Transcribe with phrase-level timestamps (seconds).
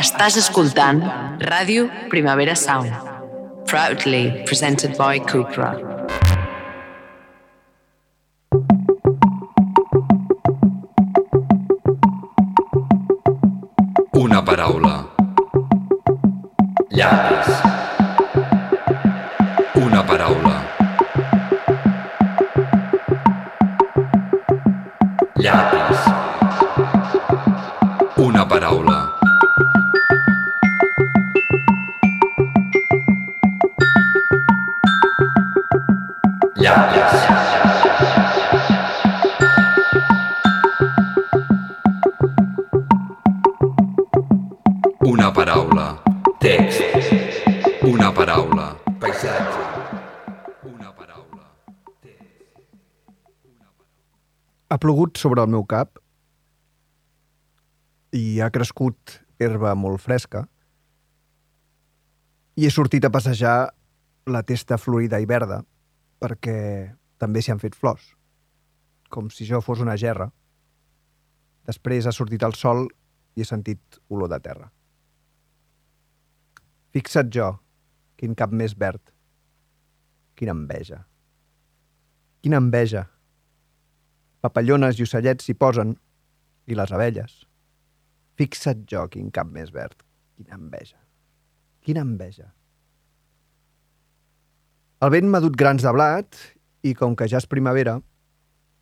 [0.00, 1.02] Estàs escoltant
[1.44, 2.88] Ràdio Primavera Sound.
[3.68, 5.74] Proudly presented by Cupra.
[14.24, 15.09] Una paraula.
[55.20, 56.00] Sobre el meu cap
[58.16, 60.46] i ha crescut herba molt fresca
[62.56, 63.58] i he sortit a passejar
[64.30, 65.60] la testa florida i verda
[66.20, 66.56] perquè
[67.20, 68.14] també s'hi han fet flors,
[69.12, 70.30] com si jo fos una gerra.
[71.68, 72.86] Després ha sortit el sol
[73.36, 74.70] i he sentit olor de terra.
[76.96, 77.52] Fixa't jo,
[78.20, 79.02] quin cap més verd.
[80.36, 81.04] Quina enveja.
[82.40, 83.06] Quina enveja.
[84.40, 85.94] Papallones i ocellets s'hi posen,
[86.70, 87.34] i les abelles.
[88.40, 89.98] Fixa't jo, quin cap més verd.
[90.38, 90.96] Quina enveja.
[91.84, 92.46] Quina enveja.
[95.04, 96.36] El vent m'ha dut grans de blat
[96.84, 97.98] i, com que ja és primavera,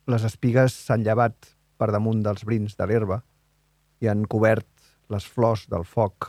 [0.09, 3.21] les espigues s'han llevat per damunt dels brins de l'herba
[4.03, 4.67] i han cobert
[5.11, 6.27] les flors del foc,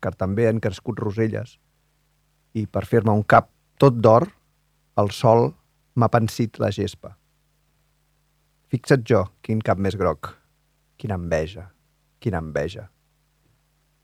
[0.00, 1.56] que també han crescut roselles,
[2.54, 4.28] i per fer-me un cap tot d'or,
[5.00, 5.50] el sol
[5.98, 7.16] m'ha pensit la gespa.
[8.68, 10.34] Fixa't jo, quin cap més groc.
[11.00, 11.70] Quina enveja,
[12.20, 12.88] quina enveja.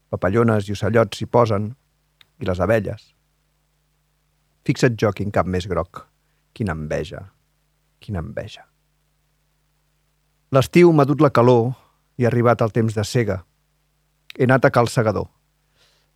[0.09, 1.75] Papallones i ocellots s'hi posen,
[2.41, 3.11] i les abelles.
[4.65, 6.07] Fixa't jo, quin cap més groc.
[6.57, 7.21] Quina enveja,
[8.01, 8.65] quina enveja.
[10.55, 11.75] L'estiu m'ha dut la calor
[12.17, 13.43] i ha arribat el temps de cega.
[14.39, 15.29] He anat a cal segador.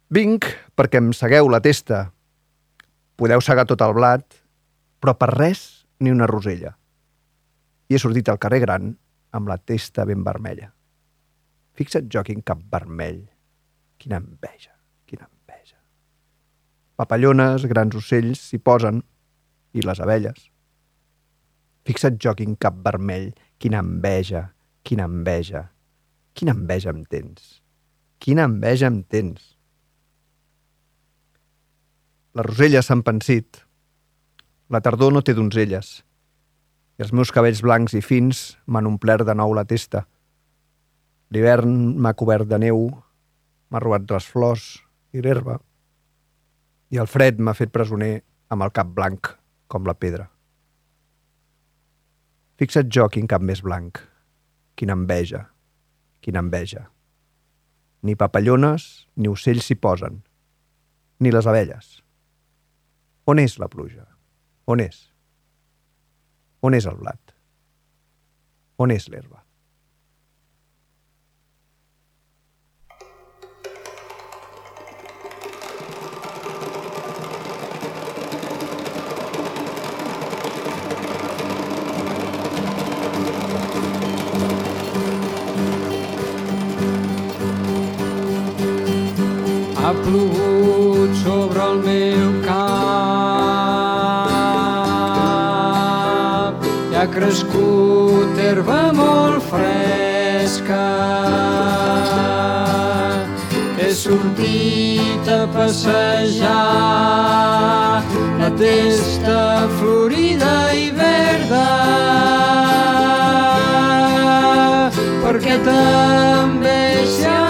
[0.08, 0.48] Vinc
[0.78, 2.06] perquè em segueu la testa.
[3.20, 4.24] Podeu segar tot el blat,
[5.02, 6.77] però per res ni una rosella.
[7.88, 8.90] I he sortit al carrer gran
[9.32, 10.68] amb la testa ben vermella.
[11.78, 13.22] Fixa't jo quin cap vermell.
[13.98, 14.74] Quina enveja,
[15.06, 15.78] quina enveja.
[16.98, 19.02] Papallones, grans ocells s'hi posen,
[19.72, 20.48] i les abelles.
[21.88, 24.48] Fixa't jo quin cap vermell, quina enveja,
[24.84, 25.68] quina enveja.
[26.38, 27.62] Quina enveja em tens.
[28.22, 29.54] Quina enveja em tens.
[32.38, 33.58] Les roselles s'han pensit.
[34.70, 35.96] La tardor no té donzelles.
[36.98, 40.02] I els meus cabells blancs i fins m'han omplert de nou la testa.
[41.30, 42.88] L'hivern m'ha cobert de neu,
[43.70, 44.64] m'ha robat les flors
[45.14, 45.60] i l'herba.
[46.90, 48.16] I el fred m'ha fet presoner
[48.50, 49.30] amb el cap blanc,
[49.68, 50.26] com la pedra.
[52.58, 54.00] Fixa't jo quin cap més blanc.
[54.74, 55.44] Quina enveja,
[56.24, 56.88] quina enveja.
[58.02, 60.22] Ni papallones ni ocells s'hi posen,
[61.22, 62.00] ni les abelles.
[63.30, 64.06] On és la pluja?
[64.66, 65.07] On és?
[66.60, 67.34] On és el blat?
[68.82, 69.44] On és l'herba?
[89.78, 90.47] Ha plogut
[97.18, 100.84] crescut herba molt fresca.
[103.78, 106.52] He sortit a passejar
[108.38, 111.66] la testa florida i verda
[115.24, 116.80] perquè també
[117.16, 117.47] s'hi han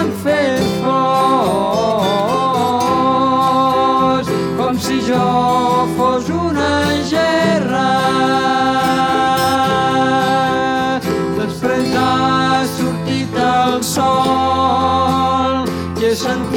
[16.25, 16.48] i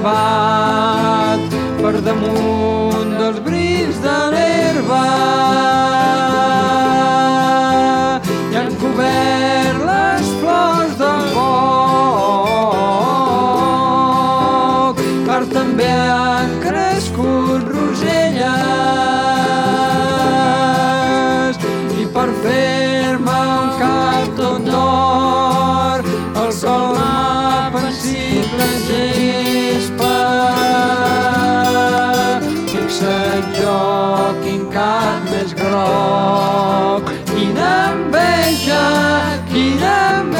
[0.00, 1.03] Bye.
[35.30, 37.10] més groc.
[37.32, 38.82] Quina enveja,
[39.52, 40.33] quina enveja,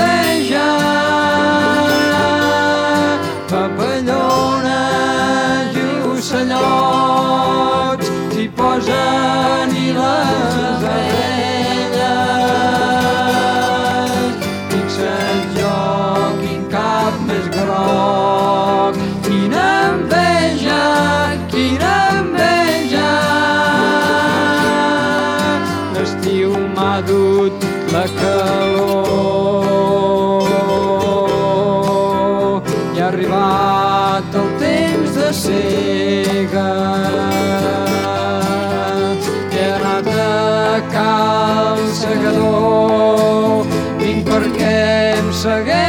[45.47, 45.84] again.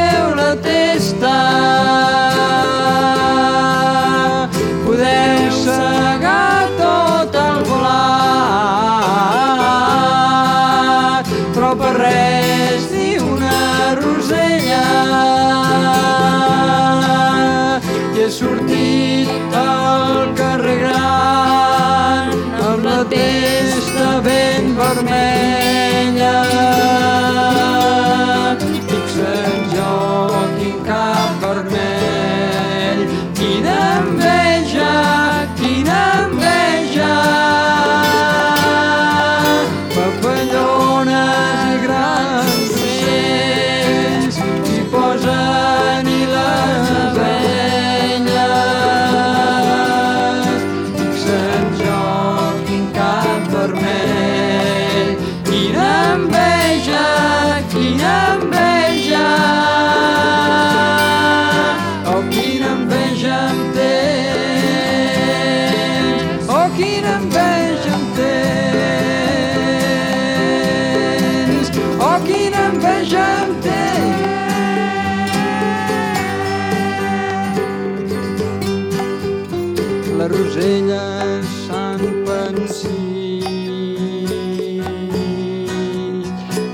[80.27, 83.42] de rosella Sant Pensí.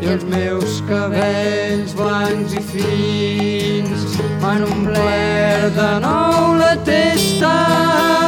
[0.02, 8.25] i els meus cabells blancs i fins m'han omplert de nou la testa.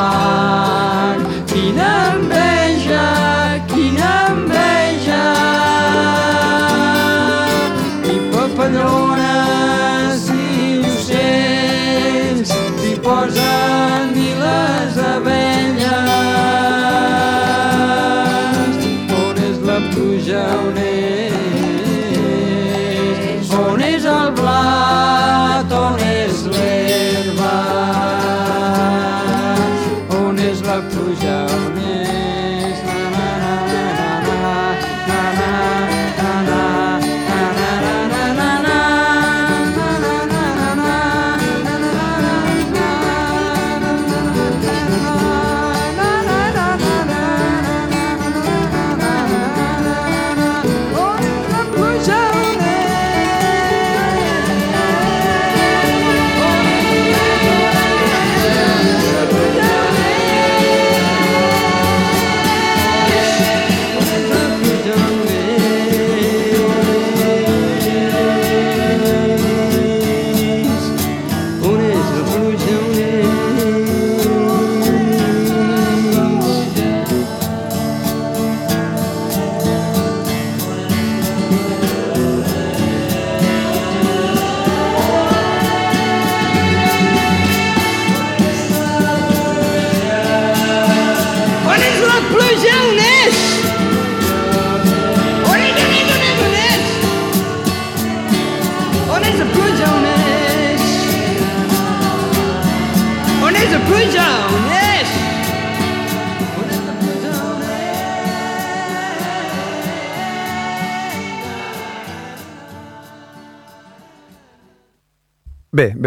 [0.00, 0.67] Ah.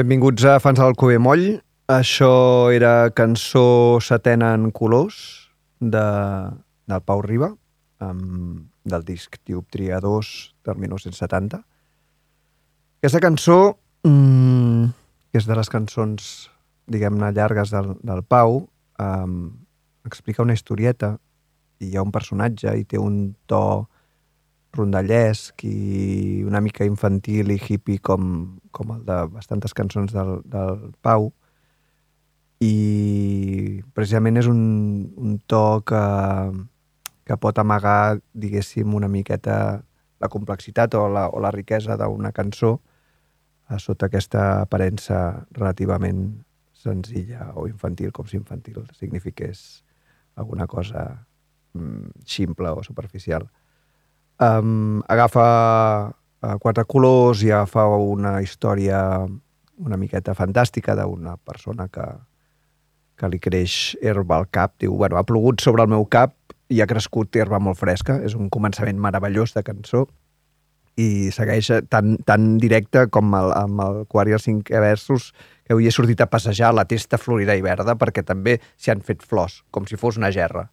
[0.01, 1.60] Benvinguts a Fans de l'Alcover Moll.
[1.91, 5.17] Això era cançó setena en colors
[5.77, 6.01] de,
[6.89, 7.51] del Pau Riba,
[8.01, 10.31] amb, del disc Dioptria 2
[10.65, 11.60] del 1970.
[13.01, 13.60] Aquesta cançó,
[14.08, 14.89] mmm,
[15.29, 16.31] que és de les cançons,
[16.89, 18.63] diguem-ne, llargues del, del Pau,
[18.98, 19.38] um,
[20.10, 21.13] explica una historieta
[21.77, 23.62] i hi ha un personatge i té un to
[24.74, 30.92] rondallesc i una mica infantil i hippie com, com el de bastantes cançons del, del
[31.04, 31.32] Pau.
[32.62, 34.62] I precisament és un,
[35.18, 36.04] un to que,
[37.25, 39.82] que pot amagar, diguéssim, una miqueta
[40.22, 42.75] la complexitat o la, o la riquesa d'una cançó
[43.72, 46.44] a sota aquesta aparença relativament
[46.78, 49.84] senzilla o infantil, com si infantil signifiqués
[50.36, 51.25] alguna cosa
[51.74, 53.50] mm, ximple o superficial
[54.41, 55.45] um, agafa
[56.12, 59.01] uh, quatre colors i agafa una història
[59.81, 62.05] una miqueta fantàstica d'una persona que,
[63.17, 64.75] que li creix herba al cap.
[64.81, 66.36] Diu, bueno, ha plogut sobre el meu cap
[66.71, 68.19] i ha crescut herba molt fresca.
[68.21, 70.05] És un començament meravellós de cançó
[71.01, 75.31] i segueix tan, tan directe com el, amb el quart i els cinc versos
[75.63, 79.01] que avui he sortit a passejar la testa florida i verda perquè també s'hi han
[79.01, 80.67] fet flors, com si fos una gerra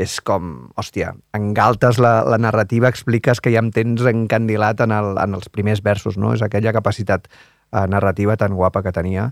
[0.00, 5.16] és com, hòstia, engaltes la, la narrativa, expliques que ja em tens encandilat en, el,
[5.20, 6.32] en els primers versos, no?
[6.36, 9.30] És aquella capacitat eh, narrativa tan guapa que tenia.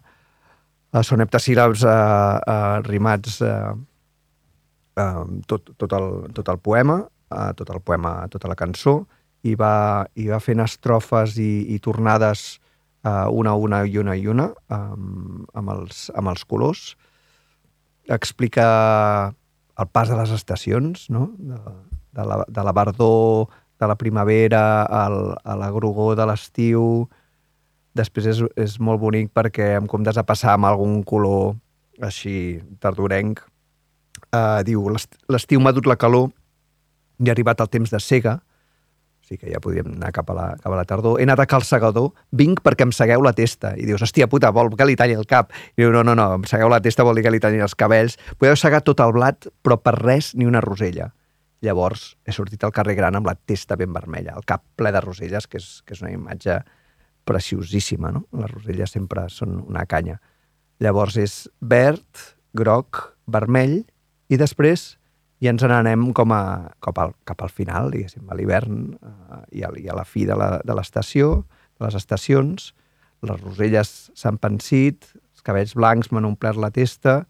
[0.93, 3.73] Eh, són heptasíl·labs eh, eh, rimats eh,
[5.01, 7.01] eh, tot, tot, el, tot el poema,
[7.33, 9.01] eh, tot el poema, tota la cançó,
[9.43, 12.61] i va, i va fent estrofes i, i tornades
[13.05, 16.91] eh, una, una i una i una amb, amb, els, amb els colors.
[18.11, 18.67] Explica
[19.81, 21.31] el pas de les estacions, no?
[21.39, 21.59] de,
[22.13, 23.49] de, la, de la verdor
[23.81, 27.09] de la primavera al, a la grogor de l'estiu.
[27.97, 31.57] Després és, és molt bonic perquè en comptes de passar amb algun color
[32.05, 33.41] així tardorenc,
[34.31, 36.31] eh, diu l'estiu m'ha dut la calor
[37.21, 38.39] i ha arribat el temps de cega,
[39.31, 41.21] sí que ja podríem anar cap a la, cap a la tardor.
[41.21, 43.77] He anat a cal segador, vinc perquè em segueu la testa.
[43.79, 45.55] I dius, hòstia puta, vol que li talli el cap.
[45.77, 47.77] I diu, no, no, no, em segueu la testa vol dir que li tallin els
[47.79, 48.19] cabells.
[48.43, 51.13] Podeu segar tot el blat, però per res ni una rosella.
[51.63, 55.03] Llavors he sortit al carrer gran amb la testa ben vermella, el cap ple de
[55.05, 56.59] roselles, que és, que és una imatge
[57.29, 58.25] preciosíssima, no?
[58.35, 60.19] Les roselles sempre són una canya.
[60.83, 62.25] Llavors és verd,
[62.57, 63.85] groc, vermell,
[64.33, 64.97] i després
[65.41, 66.43] i ens n'anem com a,
[66.85, 70.27] cap, al, cap al final, diguéssim, a l'hivern eh, i, a, i a la fi
[70.29, 72.71] de l'estació, de, de les estacions.
[73.25, 77.23] Les roselles s'han pensit, els cabells blancs m'han omplert la testa,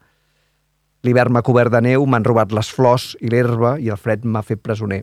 [1.07, 4.43] l'hivern m'ha cobert de neu, m'han robat les flors i l'herba i el fred m'ha
[4.45, 5.01] fet presoner.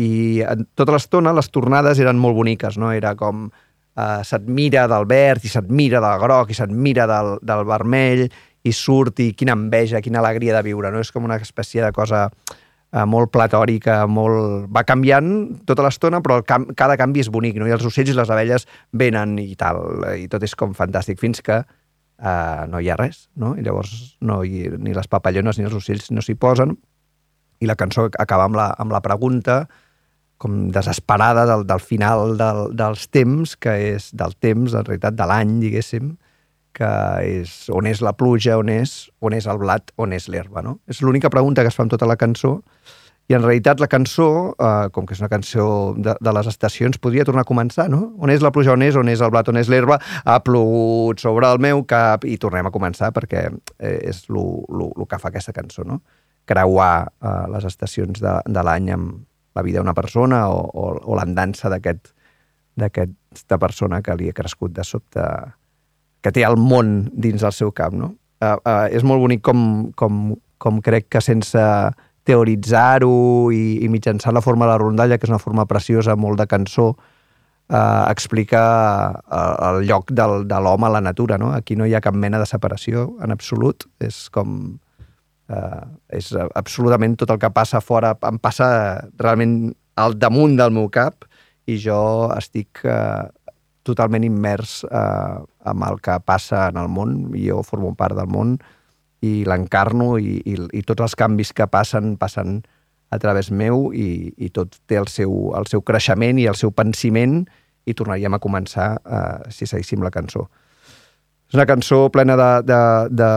[0.00, 2.94] I en tota l'estona les tornades eren molt boniques, no?
[2.94, 8.24] Era com eh, s'admira del verd i s'admira del groc i s'admira del, del vermell
[8.62, 11.02] i surt i quina enveja, quina alegria de viure, no?
[11.02, 12.28] És com una espècie de cosa
[12.92, 14.68] eh, molt platòrica, molt...
[14.72, 15.32] va canviant
[15.68, 16.68] tota l'estona, però el cam...
[16.78, 17.68] cada canvi és bonic, no?
[17.68, 19.82] I els ocells i les abelles venen i tal,
[20.18, 23.54] i tot és com fantàstic, fins que eh, no hi ha res, no?
[23.58, 26.76] I llavors no hi, ni les papallones ni els ocells no s'hi posen,
[27.62, 29.64] i la cançó acaba amb la, amb la pregunta
[30.42, 35.28] com desesperada del, del final del, dels temps, que és del temps, en realitat de
[35.30, 36.16] l'any, diguéssim,
[36.76, 36.88] que
[37.26, 40.78] és on és la pluja, on és, on és el blat, on és l'herba, no?
[40.88, 42.58] És l'única pregunta que es fa amb tota la cançó
[43.30, 46.98] i en realitat la cançó, eh, com que és una cançó de, de les estacions,
[46.98, 48.10] podria tornar a començar, no?
[48.18, 51.22] On és la pluja, on és, on és el blat, on és l'herba, ha plogut
[51.22, 53.46] sobre el meu cap i tornem a començar perquè
[53.78, 56.02] eh, és el que fa aquesta cançó, no?
[56.50, 59.22] Creuar eh, les estacions de, de l'any amb
[59.54, 62.14] la vida d'una persona o, o, o l'andança d'aquest
[62.80, 65.24] d'aquesta persona que li ha crescut de sobte
[66.22, 68.14] que té el món dins del seu cap, no?
[68.42, 71.62] Uh, uh, és molt bonic com, com, com crec que sense
[72.26, 76.38] teoritzar-ho i, i mitjançant la forma de la rondalla, que és una forma preciosa, molt
[76.38, 76.92] de cançó,
[77.72, 78.62] eh, explica
[79.10, 81.38] uh, el lloc del, de l'home a la natura.
[81.38, 81.52] No?
[81.56, 83.88] Aquí no hi ha cap mena de separació en absolut.
[84.00, 84.78] És com...
[85.52, 85.84] Eh,
[86.16, 88.66] és absolutament tot el que passa fora em passa
[89.20, 91.26] realment al damunt del meu cap
[91.68, 91.98] i jo
[92.32, 93.26] estic eh,
[93.86, 95.38] totalment immers eh,
[95.70, 98.56] amb el que passa en el món, jo formo part del món
[99.22, 102.60] i l'encarno i, i, i tots els canvis que passen, passen
[103.12, 106.72] a través meu i, i tot té el seu, el seu creixement i el seu
[106.74, 107.42] pensiment
[107.86, 110.46] i tornaríem a començar eh, si seguíssim la cançó.
[111.50, 112.82] És una cançó plena de, de,
[113.20, 113.30] de,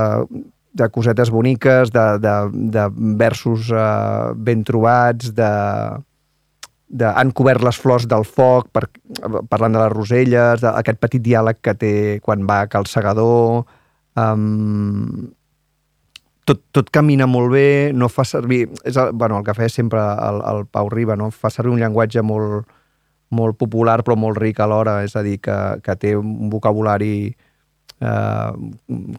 [0.80, 2.36] de cosetes boniques, de, de,
[2.72, 2.86] de
[3.20, 5.52] versos eh, ben trobats, de,
[6.88, 8.86] de, han cobert les flors del foc, per,
[9.50, 13.66] parlant de les roselles, d'aquest petit diàleg que té quan va a Cal Segador...
[14.16, 15.34] Um,
[16.46, 18.68] tot, tot camina molt bé, no fa servir...
[18.86, 21.32] És el, bueno, el que feia sempre el, el Pau Riba, no?
[21.34, 22.70] fa servir un llenguatge molt,
[23.36, 28.52] molt popular però molt ric alhora, és a dir, que, que té un vocabulari eh,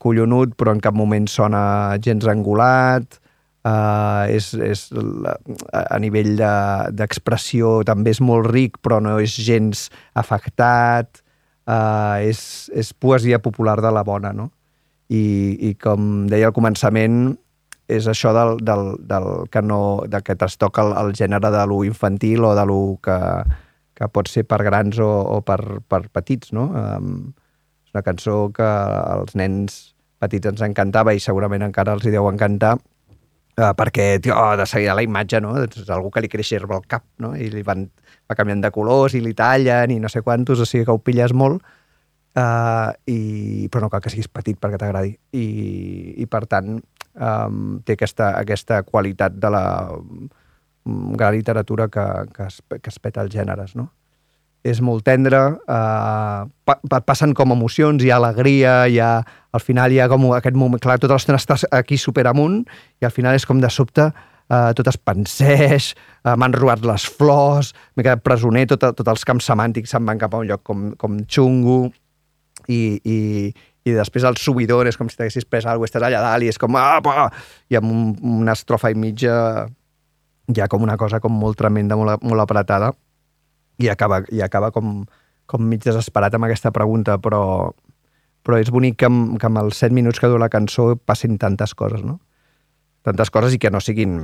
[0.02, 1.62] collonut però en cap moment sona
[2.02, 3.18] gens angulat,
[3.66, 4.86] eh, és, és
[5.72, 6.34] a nivell
[6.96, 11.22] d'expressió de, també és molt ric però no és gens afectat,
[11.66, 12.40] eh, és,
[12.74, 14.50] és poesia popular de la bona, no?
[15.06, 15.22] I,
[15.68, 17.36] i com deia al començament,
[17.86, 21.84] és això del, del, del que no, de que trastoca el, el gènere de lo
[21.86, 23.18] infantil o de lo que,
[23.94, 26.66] que pot ser per grans o, o per, per petits, no?
[26.74, 27.12] Um,
[27.86, 29.78] és una cançó que als nens
[30.18, 32.74] petits ens encantava i segurament encara els hi deu encantar
[33.60, 35.54] uh, perquè, tio, oh, de seguida la imatge, no?
[35.64, 37.34] És algú que li creix herba al cap, no?
[37.36, 37.88] I li van,
[38.28, 41.02] va canviant de colors i li tallen i no sé quantos, o sigui que ho
[41.02, 41.64] pilles molt
[42.36, 45.14] Uh, i, però no cal que siguis petit perquè t'agradi.
[45.40, 45.46] I,
[46.20, 46.74] I, per tant,
[47.16, 52.04] um, té aquesta, aquesta qualitat de la mm, gran literatura que,
[52.36, 53.88] que, es, que es peta els gèneres, no?
[54.66, 59.10] És molt tendre, pa, passen com emocions, hi ha alegria, hi ha,
[59.54, 62.64] al final hi ha com aquest moment, clar, tota l'estona estàs aquí super amunt
[63.00, 65.92] i al final és com de sobte uh, tot es penseix,
[66.24, 70.18] uh, m'han robat les flors, m'he quedat presoner, tot, tots els camps semàntics se'n van
[70.18, 71.78] cap a un lloc com, com xungo,
[72.66, 73.16] i, i,
[73.86, 76.50] i després el subidor és com si t'haguessis pres alguna cosa, estàs allà dalt i
[76.50, 76.78] és com...
[76.80, 77.30] Ah,
[77.70, 78.06] I amb un,
[78.40, 79.34] una estrofa i mitja
[80.46, 82.92] hi ha com una cosa com molt tremenda, molt, molt apretada
[83.78, 85.04] i acaba, i acaba com,
[85.46, 87.42] com mig desesperat amb aquesta pregunta, però,
[88.46, 91.38] però és bonic que amb, que amb els set minuts que dura la cançó passin
[91.38, 92.20] tantes coses, no?
[93.06, 94.18] Tantes coses i que no siguin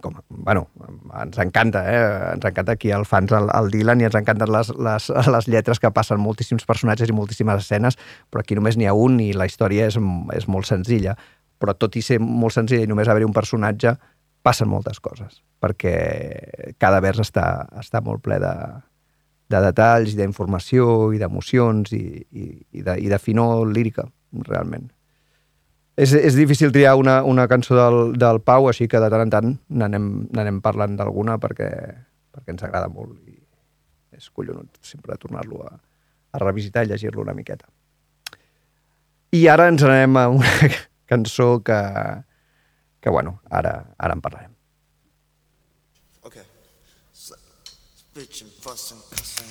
[0.00, 0.68] com, bueno,
[1.20, 2.32] ens encanta, eh?
[2.34, 5.80] ens encanta aquí el fans el, el Dylan i ens encanten les, les, les lletres
[5.80, 7.98] que passen moltíssims personatges i moltíssimes escenes,
[8.30, 9.98] però aquí només n'hi ha un i la història és,
[10.36, 11.16] és molt senzilla.
[11.62, 13.94] Però tot i ser molt senzilla i només haver-hi un personatge,
[14.42, 18.54] passen moltes coses, perquè cada vers està, està molt ple de,
[19.52, 22.02] de detalls i d'informació i d'emocions i,
[22.32, 24.08] i, i, de, i de finor lírica,
[24.48, 24.90] realment
[25.96, 29.32] és, és difícil triar una, una cançó del, del Pau, així que de tant en
[29.32, 31.68] tant n'anem parlant d'alguna perquè,
[32.32, 33.38] perquè ens agrada molt i
[34.16, 35.72] és collonut sempre tornar-lo a,
[36.32, 37.66] a revisitar i llegir-lo una miqueta.
[39.32, 40.52] I ara ens anem a una
[41.10, 41.80] cançó que,
[43.02, 44.54] que bueno, ara, ara en parlarem.
[46.22, 46.44] Okay.
[47.12, 47.34] So,
[48.14, 49.46] bitchin', fussin', cussin'.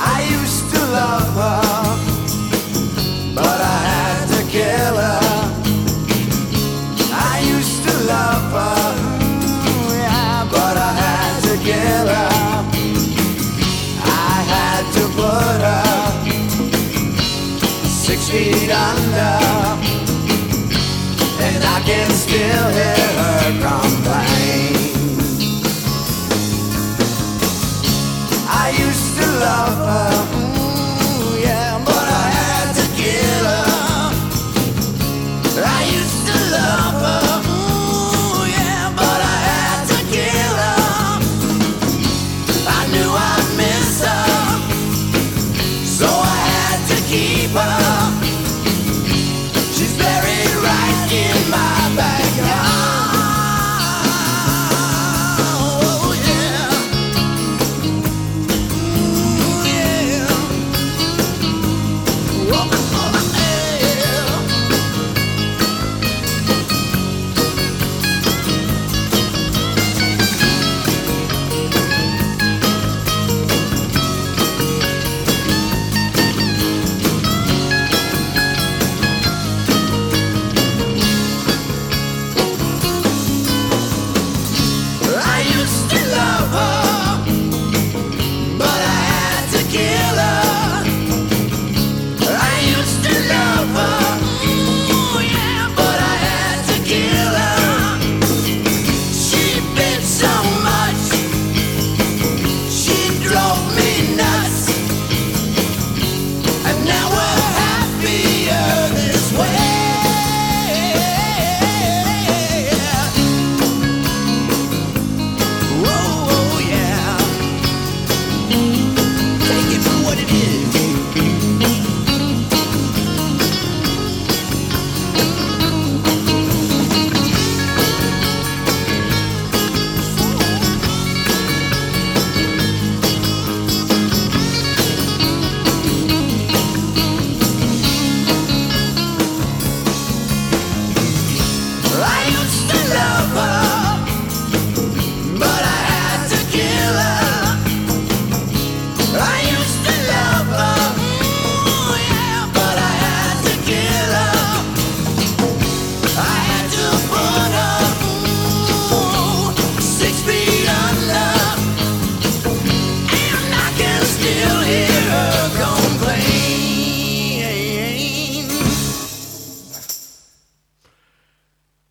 [0.00, 1.67] I used to love her,
[18.30, 19.38] feet under,
[21.40, 23.07] and I can still hear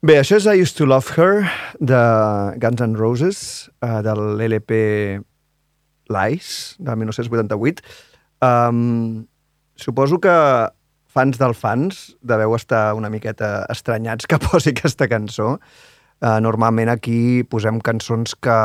[0.07, 1.49] Bé, això és I Used to Love Her,
[1.83, 1.97] de
[2.63, 3.39] Guns N' Roses,
[3.83, 4.77] uh, de l'LP
[6.15, 7.83] Lies, de 1988.
[8.47, 9.25] Um,
[9.75, 10.35] suposo que
[11.11, 15.57] fans del fans deveu estar una miqueta estranyats que posi aquesta cançó.
[16.21, 18.57] Uh, normalment aquí posem cançons que,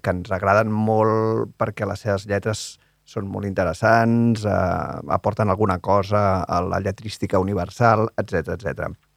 [0.00, 2.64] que ens agraden molt perquè les seves lletres
[3.04, 9.09] són molt interessants, uh, aporten alguna cosa a la lletrística universal, etc etc.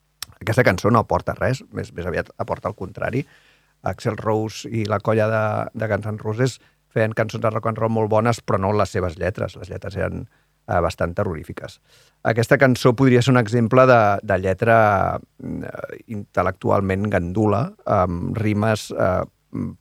[0.44, 3.24] Aquesta cançó no aporta res, més, més aviat aporta el contrari.
[3.84, 5.44] Axel Rose i la colla de,
[5.80, 6.60] de Guns N' Roses
[6.94, 9.58] feien cançons de rock and roll molt bones, però no les seves lletres.
[9.58, 11.80] Les lletres eren eh, bastant terrorífiques.
[12.30, 14.78] Aquesta cançó podria ser un exemple de, de lletra
[15.18, 19.24] eh, intel·lectualment gandula, amb rimes eh,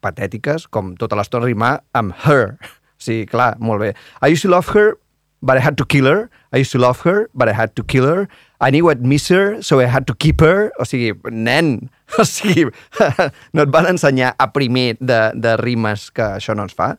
[0.05, 2.57] patètiques, com tota l'estona rimar amb her.
[3.03, 3.95] Sí, clar, molt bé.
[4.23, 4.97] I used to love her,
[5.43, 6.31] but I had to kill her.
[6.53, 8.29] I used to love her, but I had to kill her.
[8.61, 10.71] I knew I'd miss her, so I had to keep her.
[10.79, 12.71] O sigui, nen, o sigui,
[13.55, 16.95] no et van ensenyar a primer de, de rimes que això no ens fa.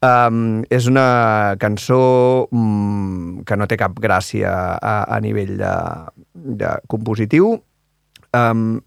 [0.00, 4.48] Um, és una cançó um, que no té cap gràcia
[4.80, 5.74] a, a nivell de,
[6.56, 7.58] de compositiu.
[8.32, 8.80] Um,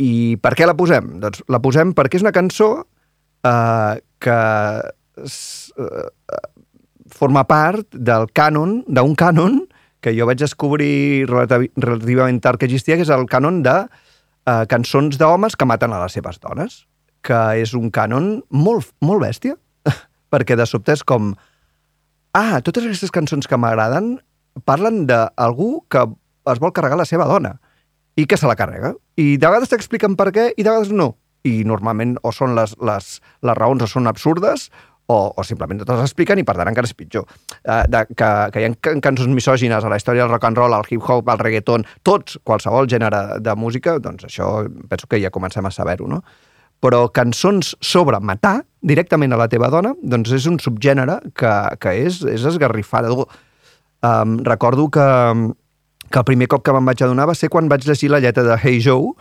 [0.00, 1.18] I per què la posem?
[1.20, 4.40] Doncs la posem perquè és una cançó uh, que
[5.20, 6.08] uh,
[7.12, 9.62] forma part del cànon, d'un cànon
[10.00, 14.64] que jo vaig descobrir relati- relativament tard que existia, que és el cànon de uh,
[14.70, 16.84] cançons d'homes que maten a les seves dones,
[17.26, 19.56] que és un cànon molt, molt bèstia,
[20.32, 21.34] perquè de sobte és com
[22.36, 24.16] ah, totes aquestes cançons que m'agraden
[24.64, 26.04] parlen d'algú que
[26.52, 27.56] es vol carregar la seva dona
[28.16, 28.94] i que se la carrega.
[29.16, 31.14] I de vegades t'expliquen per què i de vegades no.
[31.46, 33.10] I normalment o són les, les,
[33.44, 34.70] les raons o són absurdes
[35.06, 37.26] o, o simplement no te expliquen i per tant encara és pitjor.
[37.62, 40.58] Uh, de, que, que hi ha can- cançons misògines a la història del rock and
[40.58, 44.50] roll, al hip-hop, al reggaeton, tots, qualsevol gènere de música, doncs això
[44.90, 46.22] penso que ja comencem a saber-ho, no?
[46.82, 51.94] Però cançons sobre matar directament a la teva dona, doncs és un subgènere que, que
[52.04, 53.30] és, és esgarrifador.
[54.04, 55.06] Um, recordo que,
[56.10, 58.44] que el primer cop que me'n vaig adonar va ser quan vaig llegir la lletra
[58.44, 59.14] de Hey Joe,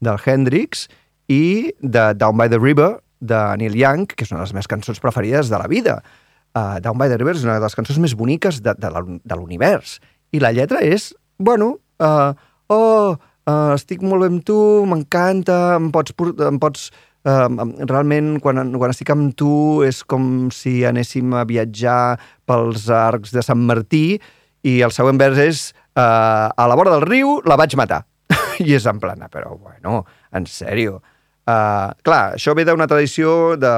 [0.00, 0.86] del Hendrix,
[1.32, 4.70] i de Down by the River, de Neil Young, que és una de les meves
[4.70, 6.00] cançons preferides de la vida.
[6.52, 10.00] Uh, Down by the River és una de les cançons més boniques de, de l'univers.
[10.34, 12.34] I la lletra és, bueno, uh,
[12.72, 13.14] oh,
[13.46, 14.58] uh, estic molt bé amb tu,
[14.88, 16.14] m'encanta, em pots...
[16.48, 16.90] Em pots
[17.28, 17.48] uh,
[17.86, 19.52] realment, quan, quan estic amb tu,
[19.86, 24.18] és com si anéssim a viatjar pels arcs de Sant Martí
[24.62, 25.62] i el següent vers és
[25.96, 28.04] uh, a la vora del riu la vaig matar.
[28.64, 31.00] I és en plan, "Ah, però bueno, en sèrio.
[31.42, 33.72] Uh, clar, això ve d'una tradició de,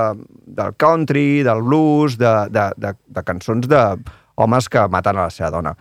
[0.58, 5.50] del country, del blues, de, de, de, de cançons d'homes que maten a la seva
[5.54, 5.72] dona.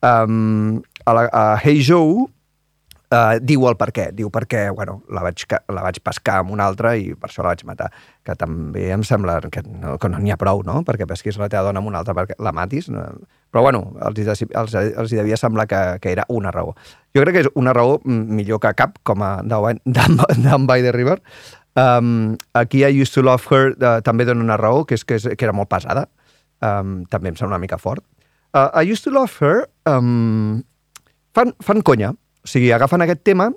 [0.00, 2.28] Um, a, la, a Hey Joe
[3.14, 4.08] uh, diu el per què.
[4.16, 7.52] Diu perquè, bueno, la vaig, la vaig pescar amb una altra i per això la
[7.54, 7.90] vaig matar.
[8.24, 10.82] Que també em sembla que no que no n'hi ha prou, no?
[10.86, 12.88] Perquè pesquis la teva dona amb una altra perquè la matis.
[12.92, 13.04] No?
[13.50, 16.74] Però, bueno, els, de- els, els hi devia semblar que, que era una raó.
[17.16, 21.18] Jo crec que és una raó millor que cap, com a Down by the River.
[21.78, 25.14] Um, aquí I Used to Love Her uh, també dona una raó, que és que,
[25.20, 26.08] és, que era molt pesada.
[26.58, 28.02] Um, també em sembla una mica fort.
[28.52, 30.62] Uh, I Used to Love Her um,
[31.36, 32.12] fan, fan conya.
[32.48, 33.50] O sigui, agafen aquest tema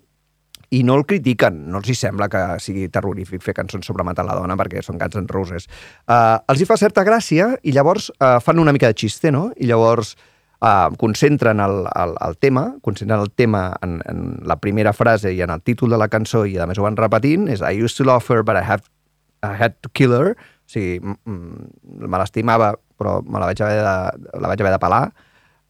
[0.75, 1.61] i no el critiquen.
[1.71, 4.99] No els hi sembla que sigui terrorífic fer cançons sobre matar la dona perquè són
[4.99, 5.69] Guns N' Roses.
[6.07, 9.45] Uh, els hi fa certa gràcia i llavors uh, fan una mica de xiste, no?
[9.55, 10.13] I llavors
[10.59, 15.39] uh, concentren el, el, el tema, concentren el tema en, en la primera frase i
[15.43, 17.99] en el títol de la cançó i a més ho van repetint, és I used
[17.99, 18.91] to love her but I, have,
[19.39, 20.35] I had to kill her.
[20.35, 25.05] O sigui, me l'estimava però me la vaig haver de, la vaig haver de pelar.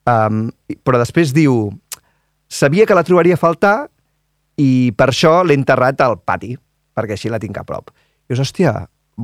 [0.10, 0.48] Um,
[0.82, 1.70] però després diu
[2.52, 3.76] sabia que la trobaria a faltar
[4.60, 6.52] i per això l'he enterrat al pati,
[6.94, 7.94] perquè així la tinc a prop.
[8.28, 8.74] I dius, hòstia,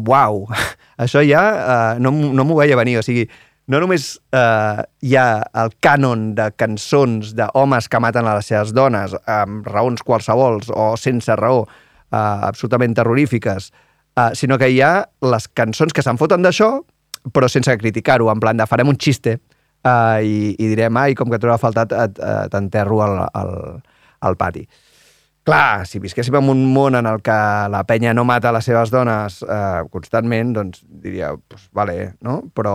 [0.08, 0.46] uau,
[1.04, 3.28] això ja uh, no, no m'ho veia venir, o sigui,
[3.68, 5.28] no només uh, hi ha
[5.60, 10.94] el cànon de cançons d'homes que maten a les seves dones amb raons qualsevols o
[10.96, 13.74] sense raó, uh, absolutament terrorífiques,
[14.16, 16.78] uh, sinó que hi ha les cançons que se'n foten d'això,
[17.36, 19.36] però sense criticar-ho, en plan de farem un xiste
[19.88, 22.22] uh, i, i direm, ai, com que t'haurà faltat, et-
[22.52, 23.56] t'enterro al, al,
[24.28, 24.66] al pati.
[25.48, 27.36] Clar, si visquéssim en un món en el que
[27.72, 32.42] la penya no mata les seves dones eh, constantment, doncs diria, pues, vale, no?
[32.52, 32.74] Però,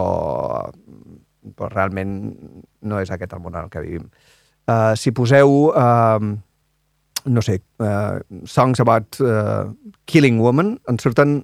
[1.53, 2.15] però realment
[2.89, 4.09] no és aquest el món en el que vivim.
[4.63, 6.33] Uh, si poseu, uh,
[7.29, 9.69] no sé, uh, songs about uh,
[10.09, 11.43] killing women, en surten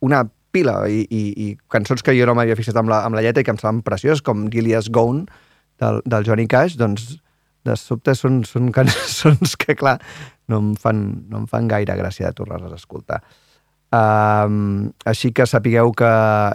[0.00, 0.22] una
[0.56, 3.44] pila i, i, i cançons que jo no m'havia fixat amb la, amb la lletra
[3.44, 5.26] i que em semblaven precioses, com Gillias Gone,
[5.82, 7.18] del, del Johnny Cash, doncs
[7.66, 9.98] de sobte són, són cançons que, clar,
[10.50, 13.20] no em fan, no em fan gaire gràcia de tornar-les a escoltar.
[13.96, 16.10] Um, així que sapigueu que,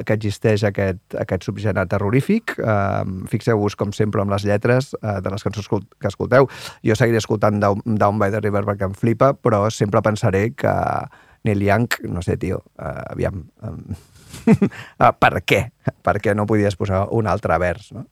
[0.06, 2.58] que existeix aquest, aquest subgènere terrorífic.
[2.60, 6.50] Um, Fixeu-vos, com sempre, amb les lletres uh, de les cançons que escolteu.
[6.86, 10.76] Jo seguiré escoltant Down, Down by the River perquè em flipa, però sempre pensaré que
[11.44, 13.44] Neil Young, no sé, tio, uh, aviam...
[13.66, 13.84] Um,
[14.48, 15.62] uh, per què?
[16.04, 18.06] Per què no podies posar un altre vers, no?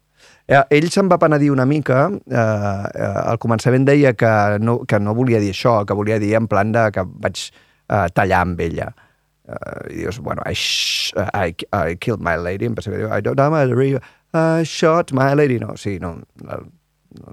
[0.50, 4.98] Eh, ell se'n va penedir una mica, eh, eh, al començament deia que no, que
[5.00, 8.64] no volia dir això, que volia dir en plan de que vaig eh, tallar amb
[8.66, 8.90] ella.
[9.50, 10.54] Uh, i dius, bueno, I,
[11.18, 14.00] I, I killed my lady, em que diu, I don't know
[14.34, 15.58] I shot my lady.
[15.58, 16.58] No, sí, no, no,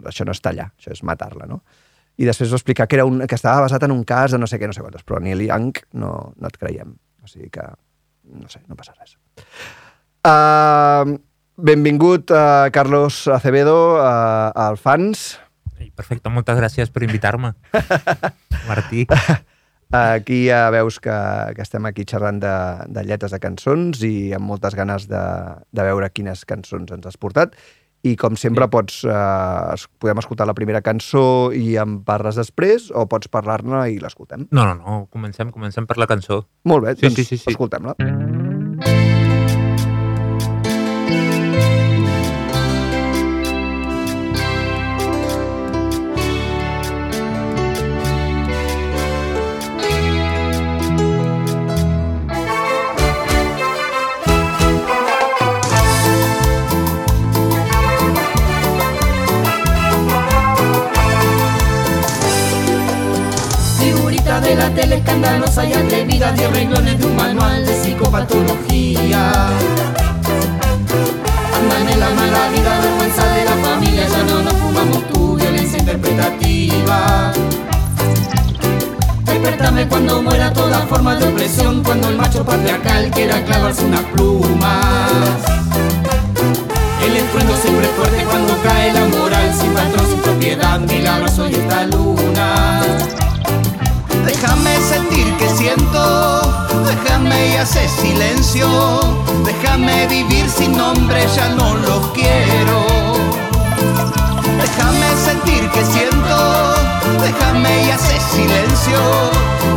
[0.09, 1.61] això no és tallar, això és matar-la, no?
[2.17, 4.49] I després va explicar que, era un, que estava basat en un cas de no
[4.49, 6.95] sé què, no sé quantos, però Neil Young no, no et creiem.
[7.23, 7.65] O sigui que,
[8.33, 9.17] no sé, no passa res.
[10.27, 11.19] Uh,
[11.57, 15.35] benvingut, uh, Carlos Acevedo, uh, al Fans.
[15.97, 17.53] Perfecte, moltes gràcies per invitar-me.
[18.71, 19.07] Martí.
[19.97, 21.15] Aquí ja veus que,
[21.55, 22.55] que estem aquí xerrant de,
[22.91, 25.23] de lletres de cançons i amb moltes ganes de,
[25.71, 27.55] de veure quines cançons ens has portat.
[28.07, 28.71] I com sempre Sí.
[28.71, 33.99] pots, eh, podem escoltar la primera cançó i en parles després o pots parlar-ne i
[33.99, 34.47] l'escoltem.
[34.51, 36.45] No, no, no, comencem, comencem per la cançó.
[36.65, 37.51] Molt bé, Sí, doncs sí, sí, sí.
[37.51, 37.97] escoltem-la.
[37.99, 38.36] Figurita de
[64.77, 69.33] tele escandalosa y atrevida de renglones de un manual de psicopatología.
[71.57, 77.33] Andan la mala vida, vergüenza de la familia, ya no nos fumamos tu violencia interpretativa.
[79.25, 85.41] Despertame cuando muera toda forma de opresión, cuando el macho patriarcal quiera clavarse unas plumas.
[87.03, 91.87] El estruendo siempre fuerte cuando cae la moral, sin patrón, sin propiedad, milagroso y esta
[91.87, 92.06] luna.
[96.85, 98.69] Déjame y hace silencio,
[99.45, 102.87] déjame vivir sin nombre, ya no lo quiero.
[104.61, 106.75] Déjame sentir que siento,
[107.21, 108.99] déjame y hace silencio,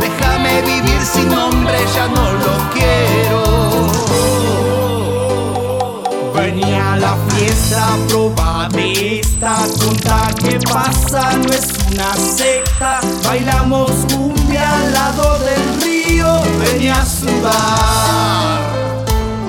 [0.00, 3.29] déjame vivir sin nombre, ya no lo quiero.
[6.60, 13.00] Venía la fiesta, proba de esta tonta que pasa, no es una secta.
[13.24, 16.26] Bailamos cumbia al lado del río,
[16.58, 18.60] venía a sudar.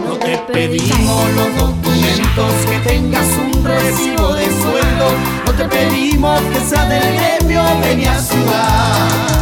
[0.08, 5.12] No te pedimos los documentos, que tengas un recibo de sueldo.
[5.46, 9.41] No te pedimos que sea del gremio, venía a sudar.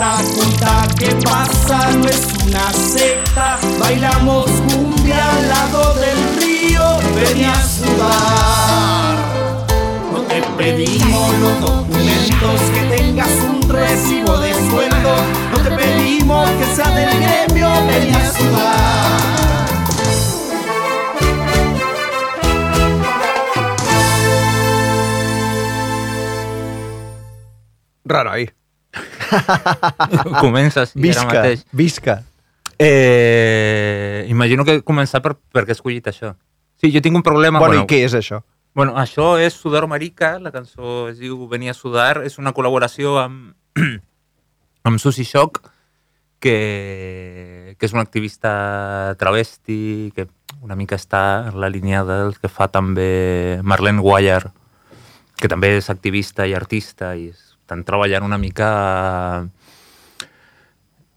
[0.00, 3.58] De esta junta que pasa, no es una secta.
[3.78, 6.82] Bailamos cumbia al lado del río,
[7.14, 9.16] venía a sudar.
[10.12, 15.16] No te pedimos los documentos, que tengas un recibo de sueldo.
[15.52, 18.80] No te pedimos que sea del gremio, venía a sudar.
[28.04, 28.59] Renoi.
[30.44, 31.64] Comences i ara Visca, mateix.
[31.72, 32.16] visca.
[32.80, 36.34] Eh, imagino que començar per, per què he escollit això.
[36.80, 37.60] Sí, jo tinc un problema...
[37.60, 38.40] Bueno, i què és això?
[38.74, 43.18] Bueno, això és Sudor Marica, la cançó es diu Venia a sudar, és una col·laboració
[43.20, 43.52] amb,
[44.88, 45.60] amb Susi Shock,
[46.40, 50.30] que, que és una activista travesti, que
[50.62, 54.46] una mica està en la línia del que fa també Marlene Guayar
[55.40, 57.30] que també és activista i artista i
[57.70, 59.46] estan treballant una mica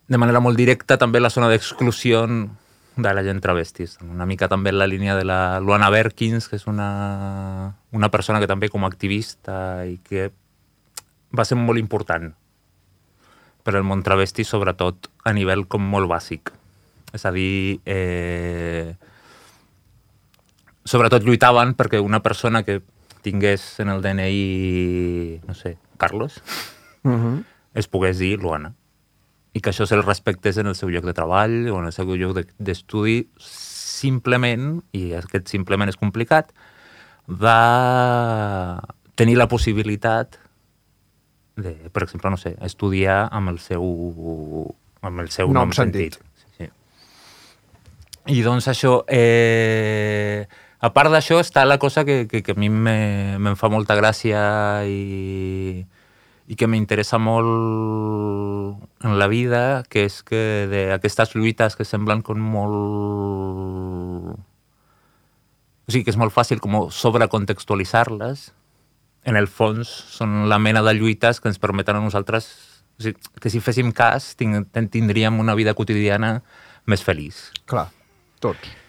[0.05, 3.97] de manera molt directa també la zona d'exclusió de la gent travestis.
[4.05, 8.37] Una mica també en la línia de la Luana Berkins, que és una, una persona
[8.39, 10.29] que també com a activista i que
[11.33, 12.35] va ser molt important
[13.65, 16.51] per al món travesti, sobretot a nivell com molt bàsic.
[17.17, 18.93] És a dir, eh,
[20.85, 22.83] sobretot lluitaven perquè una persona que
[23.23, 26.41] tingués en el DNI, no sé, Carlos,
[27.03, 27.43] Uh -huh.
[27.73, 28.73] es pogués dir Luana.
[29.53, 32.05] I que això se'l respectés en el seu lloc de treball o en el seu
[32.15, 36.51] lloc de- d'estudi simplement, i aquest simplement és complicat,
[37.27, 38.81] va
[39.15, 40.37] tenir la possibilitat
[41.55, 46.15] de, per exemple, no sé, estudiar amb el seu, amb el seu Nom nom, sentit.
[46.15, 46.31] sentit.
[46.57, 46.65] Sí,
[48.25, 48.33] sí.
[48.33, 50.47] I doncs això, eh,
[50.83, 53.95] a part d'això està la cosa que, que, que a mi me- me'n fa molta
[53.95, 55.79] gràcia i,
[56.51, 58.75] i que m'interessa molt
[59.07, 64.35] en la vida, que és que d'aquestes lluites que semblen com molt...
[65.83, 68.51] O sigui, que és molt fàcil com sobrecontextualitzar-les,
[69.23, 72.51] en el fons són la mena de lluites que ens permeten a nosaltres
[72.99, 76.41] o sigui, que si féssim cas tindríem una vida quotidiana
[76.91, 77.47] més feliç.
[77.71, 77.87] Clar,
[78.43, 78.82] tots.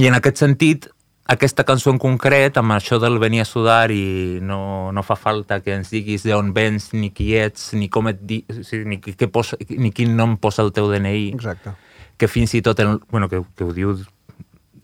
[0.00, 0.88] I en aquest sentit,
[1.32, 5.60] aquesta cançó en concret, amb això del venir a sudar i no, no fa falta
[5.62, 8.42] que ens diguis d'on vens, ni qui ets, ni com et di...
[8.48, 11.76] o sigui, ni, què posa, ni quin nom posa el teu DNI, Exacte.
[12.18, 13.94] que fins i tot, el, bueno, que, que ho diu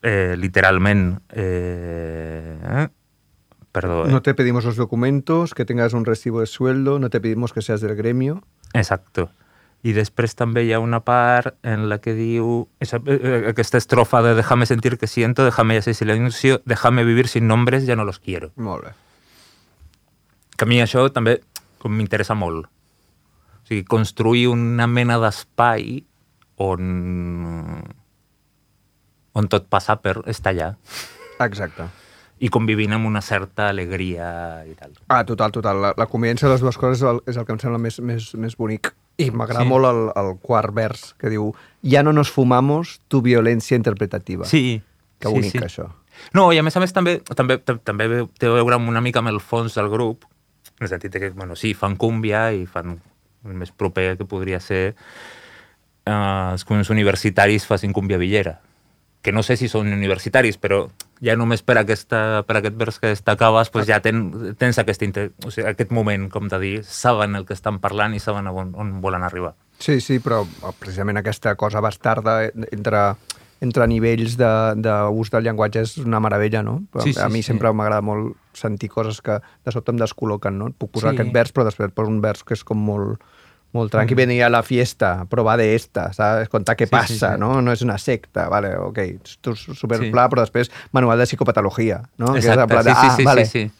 [0.02, 1.10] eh, literalment...
[1.32, 2.86] Eh, eh?
[3.72, 4.10] Perdó, eh?
[4.10, 7.62] No te pedimos los documentos, que tengas un recibo de sueldo, no te pedimos que
[7.62, 8.42] seas del gremio.
[8.72, 9.30] Exacto.
[9.86, 14.22] I després també hi ha una part en la que diu esa, eh, aquesta estrofa
[14.26, 18.04] de déjame sentir que siento, déjame ya ser silencio, déjame vivir sin nombres, ya no
[18.04, 18.50] los quiero.
[18.56, 18.92] Molt bé.
[20.56, 21.38] Que a mi això també
[21.86, 22.66] m'interessa molt.
[22.66, 26.02] O sigui, construir una mena d'espai
[26.58, 27.84] on,
[29.32, 30.72] on tot passa per estar allà
[31.44, 31.86] Exacte.
[32.42, 34.96] i convivint amb una certa alegria i tal.
[35.06, 35.82] Ah, total, total.
[35.84, 38.00] La, la convivència de les dues coses és el, és el que em sembla més,
[38.00, 38.90] més, més bonic.
[39.18, 39.68] I m'agrada Sí.
[39.68, 41.52] molt el, el quart vers, que diu
[41.82, 44.44] «Ya no nos fumamos tu violencia interpretativa».
[44.46, 44.80] Sí.
[45.18, 45.58] Que sí, bonic, sí.
[45.58, 45.88] això.
[46.34, 48.06] No, i a més a més també, també, tam- també
[48.38, 50.24] té a veure una mica amb el fons del grup,
[50.78, 53.00] en el sentit que, bueno, sí, fan cúmbia i fan
[53.44, 54.94] el més proper que podria ser
[56.06, 58.60] eh, els universitaris facin cúmbia villera.
[59.22, 60.88] Que no sé si són universitaris, però
[61.24, 65.30] ja només per, aquesta, per aquest vers que destacaves pues ja ten, tens aquest, inter,
[65.44, 68.74] o sigui, aquest moment, com de dir, saben el que estan parlant i saben on,
[68.78, 69.54] on volen arribar.
[69.78, 72.40] Sí, sí, però eh, precisament aquesta cosa bastarda
[72.72, 73.02] entre,
[73.60, 74.52] entre nivells d'ús de,
[74.86, 76.80] d'ús del llenguatge és una meravella, no?
[77.02, 77.52] Sí, sí, a mi sí.
[77.52, 80.70] sempre m'agrada molt sentir coses que de sobte em descol·loquen, no?
[80.74, 81.18] Puc posar Sí.
[81.20, 83.22] aquest vers, però després poso un vers que és com molt,
[83.72, 84.14] molt tranqui.
[84.14, 84.16] Mm.
[84.22, 86.48] Venir a la fiesta, provar de esta, ¿sabes?
[86.48, 87.40] Contar què Sí, sí, passa, sí.
[87.40, 87.60] no?
[87.62, 88.98] No és una secta, vale, ok,
[89.40, 90.10] tu super Sí.
[90.12, 92.32] però després manual de psicopatologia, no?
[92.32, 93.44] Que és Exacte, de, sí, sí, ah, sí, vale.
[93.46, 93.70] sí, sí.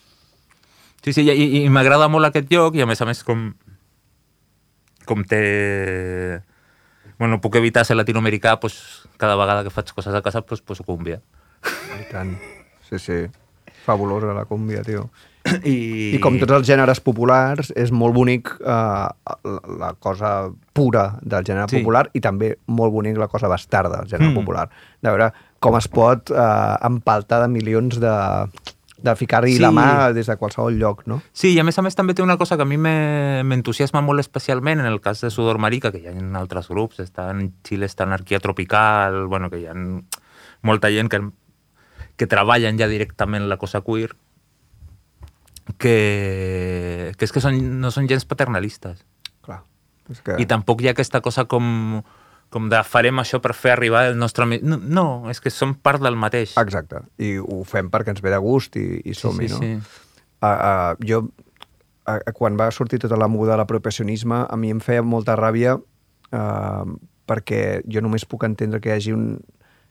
[1.01, 3.53] Sí, sí, i, i m'agrada molt aquest lloc i a més a més com,
[5.05, 6.41] com té...
[7.17, 10.61] Bueno, no puc evitar ser latinoamericà, pues, cada vegada que faig coses a casa pues,
[10.61, 11.21] poso cúmbia.
[11.99, 12.37] I tant.
[12.89, 13.17] Sí, sí.
[13.85, 15.09] Fabulosa la cúmbia, tio.
[15.63, 19.07] I, I com tots els gèneres populars, és molt bonic eh,
[19.79, 21.79] la, cosa pura del gènere Sí.
[21.79, 24.35] popular i també molt bonic la cosa bastarda del gènere Mm.
[24.41, 24.69] popular.
[25.01, 28.13] De veure com es pot eh, empaltar de milions de,
[29.01, 29.59] de ficar-hi Sí.
[29.63, 31.21] la mà des de qualsevol lloc, no?
[31.31, 34.01] Sí, i a més a més també té una cosa que a mi me- m'entusiasma
[34.01, 37.29] molt especialment en el cas de Sudor Marica, que hi ha en altres grups, està
[37.31, 39.73] en Xile, està Anarquia Tropical, bueno, que hi ha
[40.61, 41.21] molta gent que,
[42.17, 44.11] que treballen ja directament la cosa queer,
[45.77, 49.03] que, que és que són, no són gens paternalistes.
[49.45, 49.61] Clar.
[50.09, 50.39] És que...
[50.41, 51.99] I tampoc hi ha aquesta cosa com,
[52.49, 54.47] com de farem això per fer arribar el nostre...
[54.47, 54.61] ami-".
[54.63, 56.55] No, no, és que som part del mateix.
[56.61, 57.03] Exacte.
[57.21, 59.61] I ho fem perquè ens ve de gust i, i som-hi, sí, no?
[59.61, 60.01] sí.
[60.39, 61.23] Uh, uh, jo,
[62.07, 65.75] uh, quan va sortir tota la moguda de l'apropiacionisme, a mi em feia molta ràbia
[65.75, 66.93] uh,
[67.29, 69.33] perquè jo només puc entendre que hi hagi un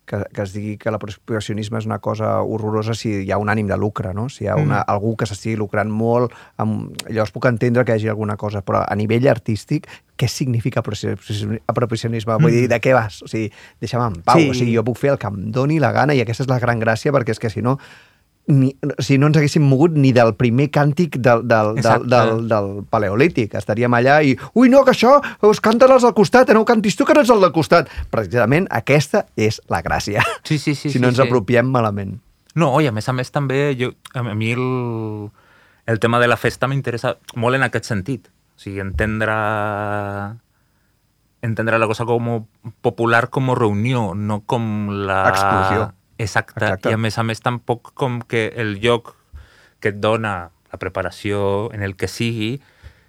[0.09, 3.69] que, que es digui que l'apropiacionisme és una cosa horrorosa si hi ha un ànim
[3.69, 4.29] de lucre, no?
[4.33, 4.91] Si hi ha una, Mm.
[4.95, 6.97] algú que s'estigui lucrant molt, amb...
[7.09, 9.87] llavors puc entendre que hi hagi alguna cosa, però a nivell artístic,
[10.19, 11.61] què significa apropiacionisme?
[11.69, 12.39] apropiacionisme?
[12.43, 13.21] Vull dir, de què vas?
[13.23, 14.39] O sigui, deixa'm en pau.
[14.39, 14.43] Mm.
[14.43, 14.51] Sí.
[14.51, 16.59] O sigui, jo puc fer el que em doni la gana i aquesta és la
[16.59, 17.77] gran gràcia, perquè és que si no
[18.49, 22.33] ni, o sigui, no ens haguéssim mogut ni del primer càntic del, del, del, del,
[22.49, 23.55] del paleolític.
[23.61, 26.69] Estaríem allà i, ui, no, que això, us canten els del costat, eh, no ho
[26.69, 27.93] cantis tu, que no ets el del costat.
[28.15, 30.91] Precisament aquesta és la gràcia, Sí, sí, sí.
[30.95, 31.27] si no sí, ens sí.
[31.29, 32.17] apropiem malament.
[32.59, 35.29] No, i a més a més també jo, a mi el,
[35.87, 38.33] el tema de la festa m'interessa molt en aquest sentit.
[38.57, 39.37] O sigui, entendre
[41.43, 42.49] entendre la cosa com
[42.83, 45.21] popular com reunió, no com la...
[45.31, 45.93] Explosió.
[46.19, 46.59] Exacte.
[46.61, 46.91] Exacte.
[46.91, 49.15] I a més a més tampoc com que el lloc
[49.81, 52.59] que et dona la preparació en el que sigui,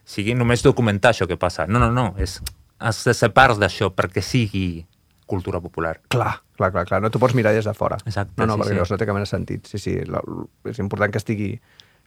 [0.08, 1.68] sigui només documentar això que passa.
[1.68, 2.14] No, no, no.
[2.22, 2.40] És,
[2.80, 4.86] has de ser part d'això perquè sigui
[5.30, 6.00] cultura popular.
[6.10, 7.02] Clar, clar, clar, clar.
[7.04, 8.00] No t'ho pots mirar des de fora.
[8.06, 8.78] Exacte, No, no, sí, perquè sí.
[8.80, 9.70] llavors no té cap mena sentit.
[9.70, 10.24] Sí, sí, la,
[10.72, 11.52] és important que estigui,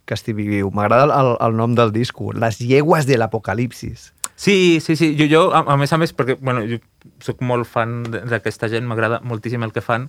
[0.09, 0.72] que estigui viu.
[0.74, 4.11] M'agrada el, el, nom del disco, Les llegües de l'apocalipsis.
[4.34, 5.12] Sí, sí, sí.
[5.18, 6.80] Jo, jo a, a més a més, perquè bueno, jo
[7.22, 10.09] soc molt fan d'aquesta gent, m'agrada moltíssim el que fan,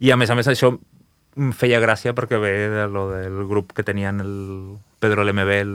[0.00, 0.72] i a més a més això
[1.36, 4.32] em feia gràcia perquè ve de lo del grup que tenien el
[4.98, 5.70] Pedro Lemebel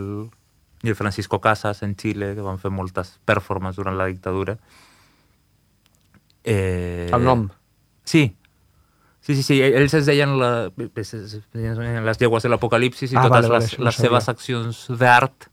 [0.84, 4.58] i el Francisco Casas en Xile, que van fer moltes performances durant la dictadura.
[6.44, 7.48] Eh, El nom.
[8.04, 8.36] Sí.
[9.22, 13.50] Sí, sí, sí, ells es deien la, les llegües de l'apocalipsis i Ah, totes vale,
[13.50, 15.48] vale, les, les seves accions d'art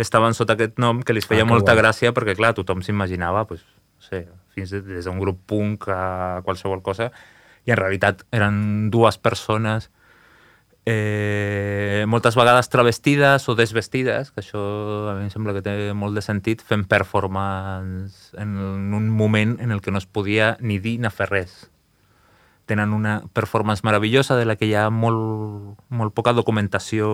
[0.00, 1.82] estaven sota aquest nom que li feia Ah, molta guai.
[1.82, 4.22] gràcia perquè, clar, tothom s'imaginava, pues, no sé,
[4.56, 7.10] fins de, des d'un grup punk a qualsevol cosa,
[7.66, 9.90] i en realitat eren dues persones
[10.86, 14.60] eh, moltes vegades travestides o desvestides, que això
[15.10, 19.70] a mi em sembla que té molt de sentit, fent performance en un moment en
[19.70, 21.70] el que no es podia ni dir ni fer res.
[22.66, 27.10] Tenen una performance meravellosa de la que hi ha molt, molt poca documentació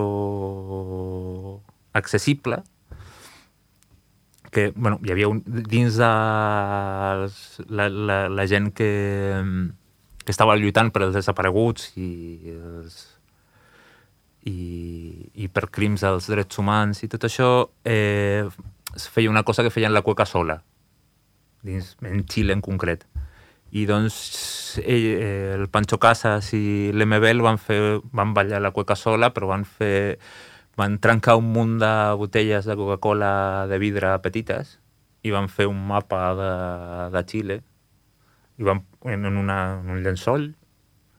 [1.96, 2.62] accessible,
[4.52, 8.92] que bueno, hi havia un, dins de la, la, la gent que,
[10.26, 12.10] que estava lluitant per als desapareguts i,
[12.52, 12.96] els,
[14.50, 14.56] i,
[15.46, 17.50] i per crims dels drets humans i tot això,
[17.86, 18.42] eh,
[19.14, 20.58] feia una cosa que feien la cueca sola,
[21.62, 23.06] dins, en Xile en concret.
[23.76, 24.18] I doncs
[24.82, 29.66] eh, el Pancho Casas i l'Emebel van, fer, van ballar la cueca sola, però van
[29.66, 30.18] fer
[30.76, 34.76] van trencar un munt de botelles de Coca-Cola de vidre petites
[35.24, 36.50] i van fer un mapa de,
[37.14, 37.56] de Xile
[38.60, 40.54] i van en, una, en un llençol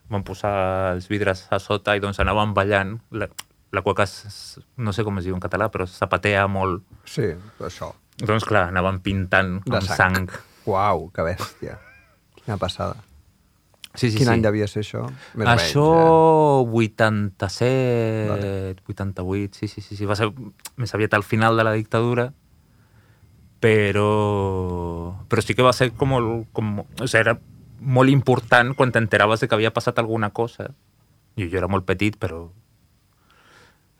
[0.08, 3.28] van posar els vidres a sota i doncs anaven ballant la,
[3.72, 6.82] la cueca, és- no sé com es diu en català, però zapatea molt.
[7.04, 7.28] Sí,
[7.60, 7.92] això.
[8.18, 10.16] Doncs clar, anaven pintant De amb sang.
[10.16, 10.30] sang.
[10.66, 11.78] Uau, que bèstia.
[12.44, 12.96] Quina passada.
[13.94, 14.32] Sí, sí, Quin sí.
[14.32, 15.04] any devia ser això?
[15.34, 15.84] Més Això,
[16.64, 18.76] menys, 87, Vale.
[18.86, 20.04] 88, sí, sí, sí, sí.
[20.06, 20.28] Va ser
[20.76, 22.32] més aviat al final de la dictadura,
[23.60, 26.78] però, però sí que va ser com, el- com...
[26.80, 27.38] O sigui, era
[27.80, 30.70] molt important quan t'enteraves de que havia passat alguna cosa.
[31.36, 32.48] I jo era molt petit, però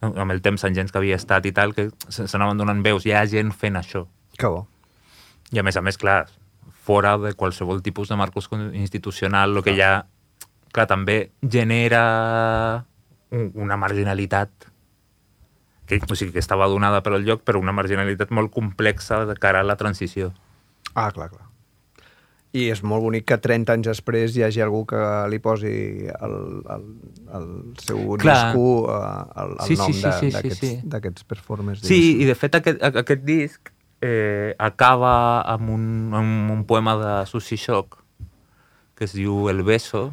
[0.00, 3.06] amb el temps, en gens que havia estat i tal, que n'anaven donant veus.
[3.06, 4.06] Hi ha gent fent això.
[4.38, 4.66] Que bo.
[5.50, 6.28] I a més a més, clar,
[6.84, 10.06] fora de qualsevol tipus de marcos institucional, el que ja,
[10.72, 12.84] clar, també genera
[13.30, 14.50] un- una marginalitat
[15.86, 19.34] que, o sigui, que estava donada per al lloc, però una marginalitat molt complexa de
[19.36, 20.32] cara a la transició.
[20.94, 21.47] Ah, clar, clar.
[22.56, 25.68] I és molt bonic que 30 anys després hi hagi algú que li posi
[26.08, 26.36] el,
[26.72, 26.86] el,
[27.36, 27.48] el
[27.84, 28.36] seu Clar.
[28.54, 30.70] disco uh, el, el Sí, sí, nom sí, de- sí, sí, d'aquests sí.
[30.84, 31.82] d'aquests performers.
[31.84, 32.22] Sí, diguéssim.
[32.22, 33.68] i de fet aquest, aquest disc
[34.00, 35.84] eh, acaba amb un,
[36.14, 37.98] amb un poema de Susi Shock
[38.96, 40.08] que es diu El beso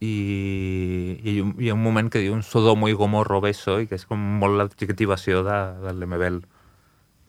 [0.00, 3.96] i, i, hi ha un- moment que diu un Sodomo i Gomorro beso i que
[3.98, 6.42] és com molt l'adjectivació de, de l'Emebel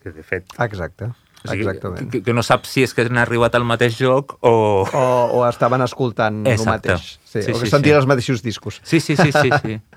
[0.02, 1.10] que de fet Exacte,
[1.44, 2.10] o sigui, exactament.
[2.10, 4.52] que, que no sap si és que han arribat al mateix lloc o...
[4.86, 5.04] O,
[5.38, 6.90] o estaven escoltant el Exacte.
[6.96, 7.18] mateix.
[7.24, 7.98] Sí, Sí, o que sí, sentien sí.
[8.00, 8.80] els mateixos discos.
[8.82, 9.80] Sí, sí, sí, sí, sí.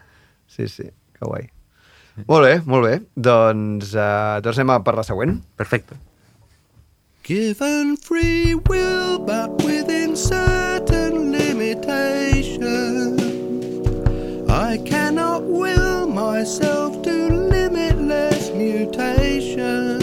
[0.51, 0.83] Sí, sí,
[1.15, 1.45] que guai.
[2.27, 2.97] Molt bé, molt bé.
[3.15, 5.37] Doncs, uh, doncs anem a per la següent.
[5.55, 5.95] Perfecte.
[7.23, 13.21] Given free will, but within certain limitations.
[14.49, 20.00] I cannot will myself to limitless mutations.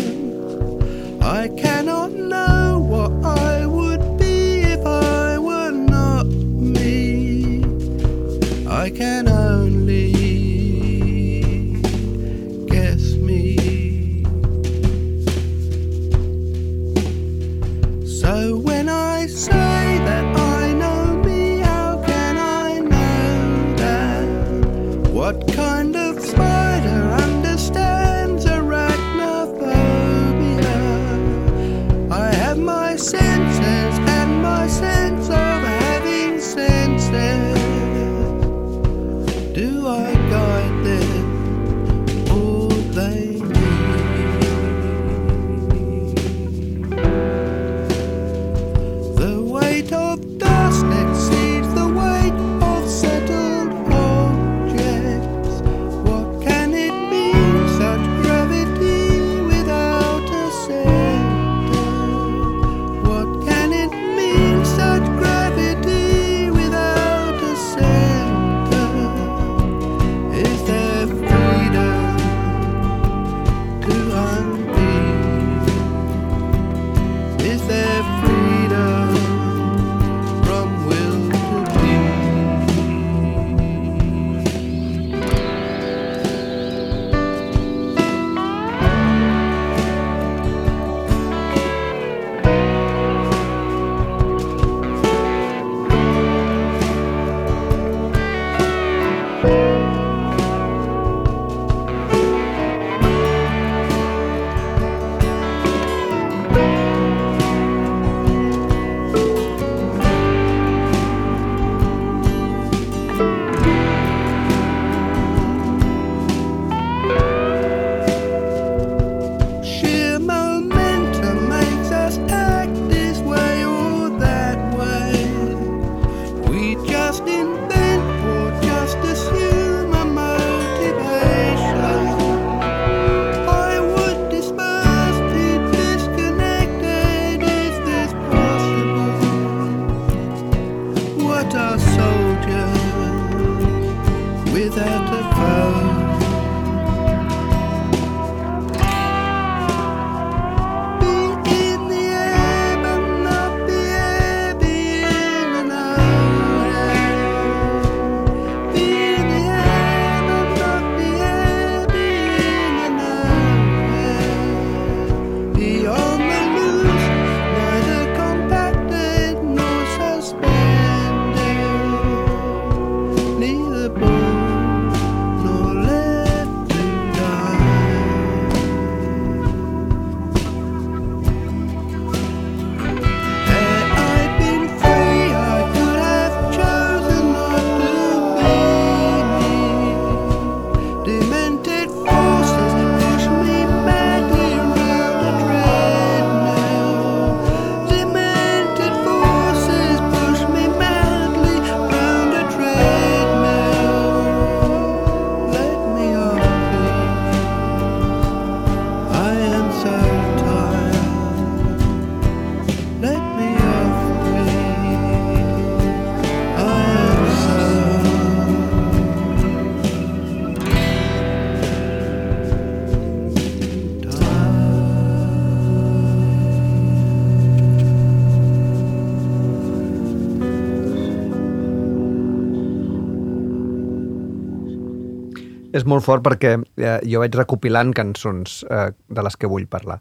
[235.91, 240.01] Molt fort perquè eh, jo vaig recopilant cançons eh, de les que vull parlar.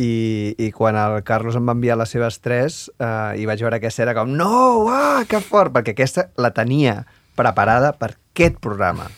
[0.00, 3.76] I, I quan el Carlos em va enviar les seves tres eh, i vaig veure
[3.76, 7.02] aquesta era com no, ah, que fort, perquè aquesta la tenia
[7.36, 9.08] preparada per aquest programa.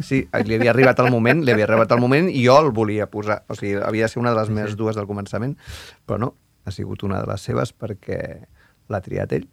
[0.00, 3.06] Sí, li havia arribat el moment, li havia arribat el moment i jo el volia
[3.12, 3.42] posar.
[3.52, 5.58] O sigui, havia de ser una de les meves dues del començament,
[6.08, 6.30] però no,
[6.64, 8.20] ha sigut una de les seves perquè
[8.90, 9.46] l'ha triat ell.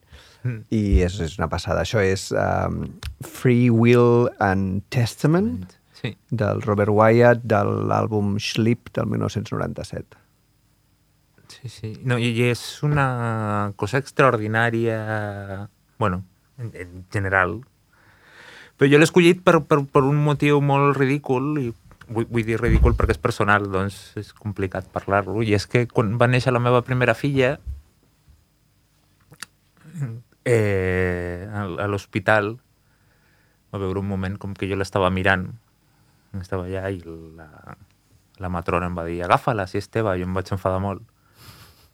[0.47, 0.61] Mm.
[0.71, 1.83] I és, és una passada.
[1.83, 2.85] Això és um,
[3.25, 6.11] Free Will and Testament Sí.
[6.29, 10.19] del Robert Wyatt de l'àlbum Sleep del 1997.
[11.49, 11.89] Sí, sí.
[12.05, 14.99] No, i, I és una cosa extraordinària,
[15.97, 16.23] bueno,
[16.59, 17.57] en, en general.
[18.77, 21.71] Però jo l'he escollit per, per, per un motiu molt ridícul, i
[22.13, 26.13] vull, vull dir ridícul perquè és personal, doncs és complicat parlar-lo, i és que quan
[26.21, 27.55] va néixer la meva primera filla,
[30.47, 32.55] eh, a, l'hospital,
[33.73, 35.49] va veure un moment com que jo l'estava mirant,
[36.39, 37.75] estava allà i la,
[38.39, 41.05] la matrona em va dir agafa-la, si és teva, jo em vaig enfadar molt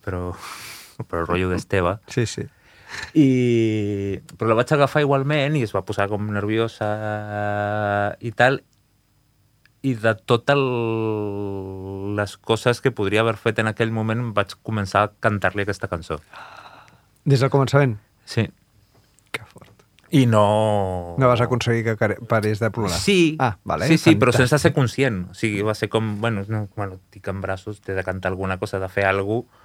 [0.03, 0.33] però,
[1.07, 1.97] però el rotllo d'Esteve.
[2.11, 2.45] Sí, sí.
[3.17, 4.19] I...
[4.37, 6.91] Però la vaig agafar igualment i es va posar com nerviosa
[8.21, 8.61] i tal.
[9.83, 10.59] I de totes
[12.19, 16.21] les coses que podria haver fet en aquell moment vaig començar a cantar-li aquesta cançó.
[17.27, 17.97] Des del començament?
[18.25, 18.49] Sí.
[19.31, 19.69] Que fort.
[20.11, 21.15] I no...
[21.17, 22.97] No vas aconseguir que parés de plorar?
[22.97, 23.87] Sí, Ah, vale.
[23.87, 24.47] sí, sí, però fantàstic.
[24.49, 25.23] sense ser conscient.
[25.31, 28.59] O sigui, va ser com, bueno, no, bueno estic en braços, t'he de cantar alguna
[28.59, 29.59] cosa, de fer alguna cosa,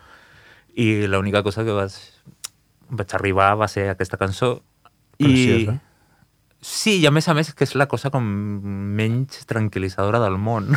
[0.78, 1.92] i l'única cosa que vaig,
[2.88, 4.62] vaig arribar va ser aquesta cançó.
[5.18, 5.72] Preciosa.
[5.74, 5.80] I,
[6.62, 10.70] sí, i a més a més que és la cosa com menys tranquil·litzadora del món.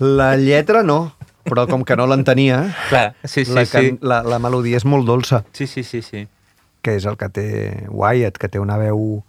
[0.00, 1.14] La lletra no,
[1.48, 2.62] però com que no l'entenia,
[3.24, 3.96] sí, sí, la, sí.
[4.00, 6.26] la, la melodia és molt dolça, Sí, sí, sí, sí.
[6.82, 7.46] que és el que té
[7.90, 9.22] Wyatt, que té una veu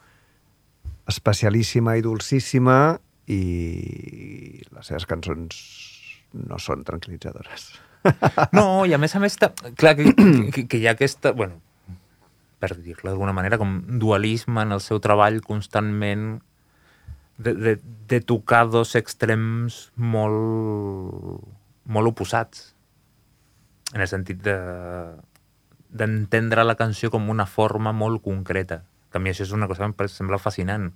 [1.09, 2.97] especialíssima i dolcíssima
[3.29, 3.41] i
[4.69, 5.57] les seves cançons
[6.49, 7.71] no són tranquil·litzadores.
[8.55, 10.13] No, i a més a més, ta- clar, que,
[10.55, 11.57] que, que hi ha aquesta, bueno,
[12.61, 16.37] per dir-lo d'alguna manera, com dualisme en el seu treball constantment
[17.37, 17.73] de, de,
[18.07, 21.43] de tocar dos extrems molt,
[21.89, 22.69] molt oposats.
[23.93, 24.55] En el sentit de
[25.89, 28.83] d'entendre la canció com una forma molt concreta.
[29.09, 30.91] Que a mi això és una cosa que em sembla fascinant.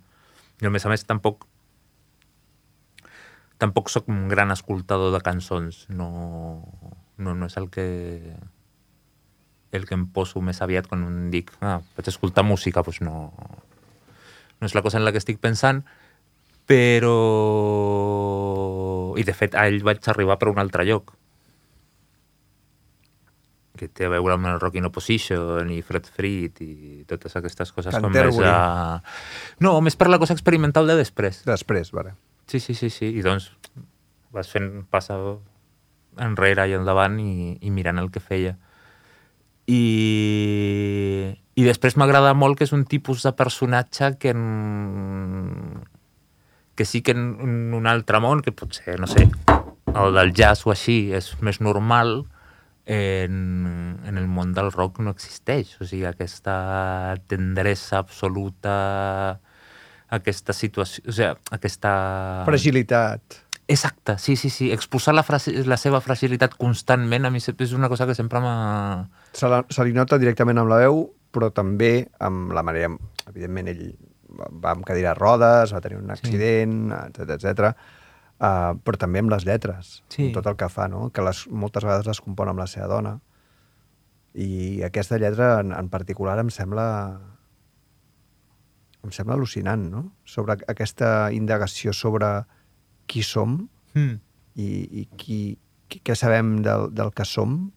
[0.62, 1.48] I a més a més tampoc
[3.58, 5.84] tampoc sóc un gran escoltador de cançons.
[5.90, 6.10] No,
[7.18, 7.88] no, no és el que
[9.74, 13.32] el que em poso més aviat quan dic ah, vaig escoltar música, doncs no,
[14.60, 15.82] no és la cosa en la que estic pensant,
[16.70, 17.18] però...
[19.14, 21.14] I de fet, a ell vaig arribar per un altre lloc
[23.74, 26.74] que té a veure amb el Rock in Opposition i Fred Fried i
[27.10, 29.00] totes aquestes coses com més a...
[29.64, 31.42] No, més per la cosa experimental de després.
[31.48, 32.14] Després, vale.
[32.46, 33.10] Sí, sí, sí, sí.
[33.18, 33.50] I doncs
[34.34, 35.18] vas fent passa
[36.22, 38.54] enrere i endavant i, i mirant el que feia.
[39.66, 39.82] I,
[41.58, 45.82] i després m'agrada molt que és un tipus de personatge que en,
[46.74, 49.28] que sí que en, en un altre món, que potser, no sé,
[49.94, 52.24] el del jazz o així és més normal,
[52.86, 55.74] en, en el món del rock no existeix.
[55.80, 59.40] O sigui, aquesta tendresa absoluta,
[60.12, 61.04] aquesta situació...
[61.08, 61.94] O sigui, aquesta...
[62.48, 63.40] Fragilitat.
[63.66, 64.70] Exacte, sí, sí, sí.
[64.72, 68.56] Exposar la, frasi, la seva fragilitat constantment a mi és una cosa que sempre m'ha...
[69.32, 72.92] Se, la, se li nota directament amb la veu, però també amb la manera...
[73.30, 73.86] Evidentment, ell
[74.38, 77.74] va- amb cadira de rodes, va tenir un accident, etc etc.
[78.34, 80.26] Uh, però també amb les lletres, Sí.
[80.26, 81.10] amb tot el que fa, no?
[81.14, 83.20] que les, moltes vegades les compon amb la seva dona.
[84.34, 87.20] I aquesta lletra, en, en particular, em sembla
[89.04, 90.00] em sembla al·lucinant, no?
[90.24, 92.44] Sobre aquesta indagació sobre
[93.06, 94.16] qui som Mm.
[94.56, 94.66] i,
[95.00, 95.58] i qui,
[95.88, 97.70] qui, què sabem del, del que som.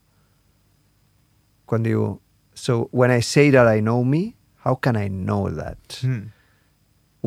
[1.67, 2.19] Quan diu,
[2.55, 4.35] so when I say that I know me,
[4.65, 5.99] how can I know that?
[6.01, 6.31] Mm.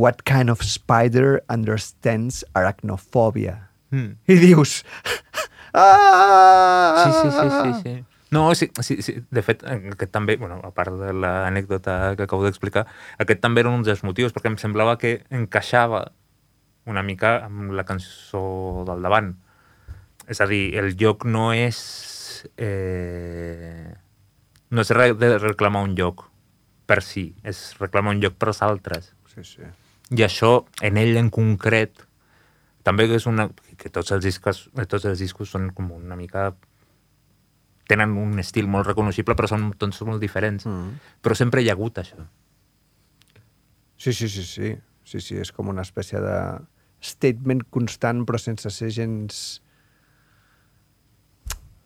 [0.00, 3.68] What kind of spider understands arachnophobia?
[3.92, 4.16] Mm.
[4.24, 4.80] I dius...
[5.74, 7.04] Ah!
[7.04, 8.04] Sí, sí, sí, sí, sí.
[8.30, 9.14] No, sí, sí, sí.
[9.30, 12.86] De fet, aquest també, bueno, a part de l'anècdota que acabo d'explicar,
[13.20, 16.04] aquest també era un dels motius, perquè em semblava que encaixava
[16.90, 19.34] una mica amb la cançó del davant.
[20.30, 21.80] És a dir, el lloc no és...
[22.56, 23.90] Eh,
[24.70, 26.24] no és re de reclamar un lloc
[26.86, 29.12] per si, és reclamar un lloc per als altres.
[29.34, 29.66] Sí, sí.
[30.10, 32.02] I això, en ell en concret,
[32.86, 33.48] també és una...
[33.80, 36.50] que tots els discos, tots els discos són com una mica...
[37.90, 40.66] tenen un estil molt reconeixible, però són tots molt diferents.
[40.66, 40.98] Mm.
[41.22, 42.22] Però sempre hi ha hagut això.
[43.96, 44.76] Sí, sí, sí, sí.
[45.04, 46.36] sí, sí, és com una espècie de
[47.02, 49.60] statement constant, però sense ser gens...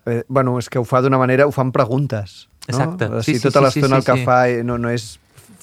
[0.05, 2.49] Eh, bueno, és que ho fa d'una manera, ho fan preguntes.
[2.69, 2.75] No?
[2.75, 3.09] Exacte.
[3.23, 4.27] Sí, sí, tota sí, l'estona sí, el que sí.
[4.29, 5.15] fa eh, no, no és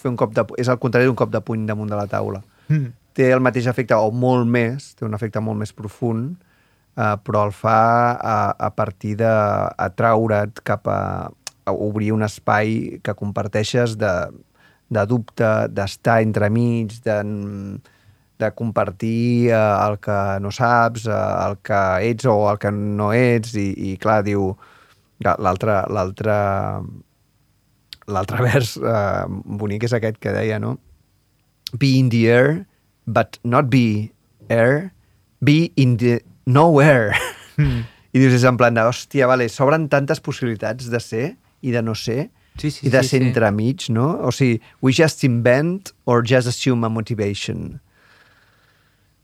[0.01, 0.45] fer un cop de...
[0.61, 2.41] És al contrari d'un cop de puny damunt de la taula.
[2.71, 2.93] Mm.
[3.17, 6.37] Té el mateix efecte, o molt més, té un efecte molt més profund,
[6.95, 7.79] eh, però el fa
[8.15, 11.01] a, a partir d'atraure't cap a,
[11.67, 14.13] a obrir un espai que comparteixes de,
[14.91, 17.17] de dubte, d'estar entremig, de,
[18.39, 23.11] de compartir eh, el que no saps, eh, el que ets o el que no
[23.15, 24.53] ets, i, i clar, diu,
[25.21, 25.83] l'altre
[28.11, 29.25] l'altre vers eh,
[29.61, 30.77] bonic és aquest que deia, no?
[31.79, 32.65] Be in the air,
[33.07, 34.11] but not be
[34.49, 34.91] air,
[35.43, 37.15] be in the nowhere.
[37.57, 37.83] Mm.
[38.13, 41.25] I dius, és en plan de, hòstia, vale, s'obren tantes possibilitats de ser
[41.63, 42.27] i de no ser,
[42.59, 43.27] Sí, sí, i de sí, ser sí.
[43.29, 44.09] entremig, no?
[44.27, 47.79] O sigui, we just invent or just assume a motivation.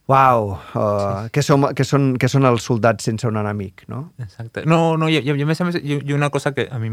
[0.08, 1.30] Uau, uh, sí.
[1.36, 4.06] que, som, que, són, que són els soldats sense un enemic, no?
[4.24, 4.64] Exacte.
[4.64, 6.88] No, no, i, i, a més a més, i, una cosa que a mi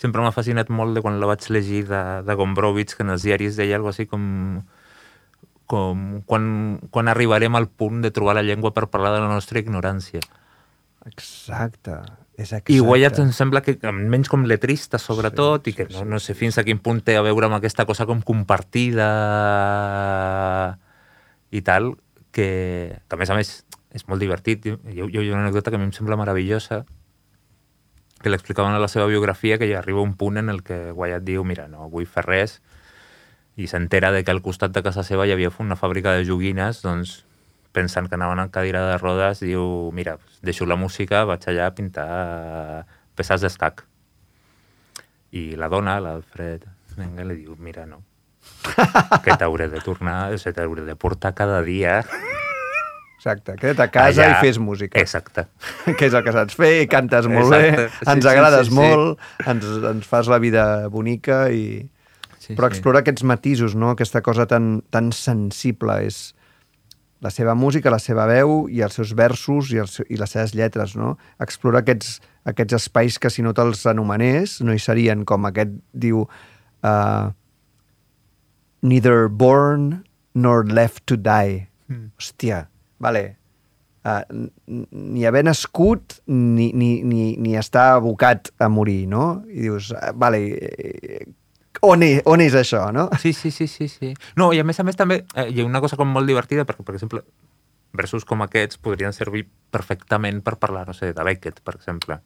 [0.00, 3.26] sempre m'ha fascinat molt de quan la vaig llegir de, de Gombrowicz, que en els
[3.26, 4.24] diaris deia alguna així com
[5.70, 6.44] com quan,
[6.90, 10.18] quan arribarem al punt de trobar la llengua per parlar de la nostra ignorància.
[11.06, 11.94] Exacte.
[12.34, 12.74] És exacte.
[12.74, 16.34] I Wyatt em sembla que menys com letrista, sobretot, sí, i que no, no sé
[16.34, 19.10] fins a quin punt té a veure amb aquesta cosa com compartida
[21.54, 21.92] i tal,
[22.34, 22.48] que,
[23.06, 23.52] que a més a més
[23.94, 24.66] és molt divertit.
[24.66, 26.84] Jo, jo, jo hi ha una anècdota que a mi em sembla meravellosa,
[28.22, 31.24] que l'explicaven a la seva biografia, que hi arriba un punt en el que Wyatt
[31.24, 32.58] diu, mira, no vull fer res,
[33.56, 36.82] i s'entera de que al costat de casa seva hi havia una fàbrica de joguines,
[36.84, 37.24] doncs
[37.72, 41.74] pensant que anaven en cadira de rodes, diu, mira, deixo la música, vaig allà a
[41.74, 43.84] pintar peces d'escac.
[45.32, 46.66] I la dona, l'Alfred,
[46.98, 48.02] venga, li diu, mira, no,
[49.24, 52.00] que t'hauré de tornar, t'hauré de portar cada dia
[53.20, 54.38] Exacte, queda't a casa allà.
[54.40, 54.96] i fes música.
[54.96, 55.44] Exacte.
[55.98, 57.82] que és el que saps fer, cantes molt Exacte.
[57.84, 58.78] bé, Sí, ens sí, agrades sí, sí.
[58.80, 61.82] molt, ens, ens fas la vida bonica i...
[62.40, 62.78] Sí, Però sí.
[62.78, 63.90] explora aquests matisos, no?
[63.92, 65.98] aquesta cosa tan, tan sensible.
[66.08, 66.30] És
[67.20, 70.56] la seva música, la seva veu i els seus versos i, els, i les seves
[70.56, 70.96] lletres.
[70.96, 71.18] No?
[71.44, 72.16] Explora aquests,
[72.48, 77.28] aquests espais que si no te'ls anomenés no hi serien, com aquest diu uh,
[78.80, 81.66] Neither born nor left to die.
[81.92, 82.08] Mm.
[82.16, 82.69] Hòstia,
[83.00, 83.24] vale.
[84.00, 84.22] Uh,
[84.66, 89.42] ni haver nascut ni, ni, ni, ni estar abocat a morir, no?
[89.50, 91.26] I dius, uh, vale, eh,
[91.84, 93.10] on és, on és això, no?
[93.20, 94.14] Sí, sí, sí, sí, sí.
[94.40, 96.64] No, i a més a més també eh, hi ha una cosa com molt divertida,
[96.68, 97.24] perquè, per exemple,
[97.96, 102.20] versos com aquests podrien servir perfectament per parlar, no sé, de Beckett, per exemple.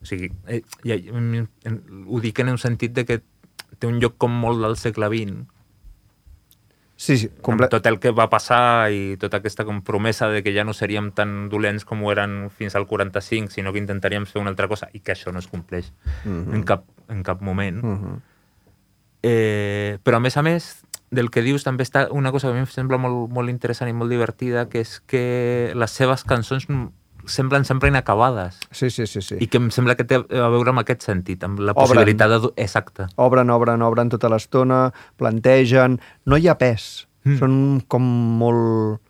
[0.00, 3.20] O sigui, eh, ja, ho dic en un sentit de que
[3.78, 5.44] té un lloc com molt del segle XX,
[7.00, 7.68] Sí, sí, amb comple...
[7.72, 11.06] tot el que va passar i tota aquesta com promesa de que ja no seríem
[11.16, 14.90] tan dolents com ho eren fins al 45, sinó que intentaríem fer una altra cosa,
[14.92, 15.92] i que això no es compleix
[16.26, 16.54] Mhm.
[16.54, 17.80] en, cap, en cap moment.
[17.82, 18.18] Mhm.
[19.22, 22.54] Eh, però a més a més del que dius també està una cosa que a
[22.54, 26.68] mi em sembla molt, molt interessant i molt divertida, que és que les seves cançons
[27.32, 28.58] semblen sempre inacabades.
[28.70, 29.38] Sí, sí, sí, sí.
[29.40, 31.82] I que em sembla que té a veure amb aquest sentit, amb la Obren.
[31.86, 32.50] possibilitat de...
[32.60, 33.06] Exacte.
[33.16, 34.88] Obren, obren, obren tota l'estona,
[35.20, 36.00] plantegen...
[36.26, 37.06] No hi ha pes.
[37.24, 37.38] Mm.
[37.40, 37.54] Són
[37.88, 38.10] com
[38.40, 39.00] molt...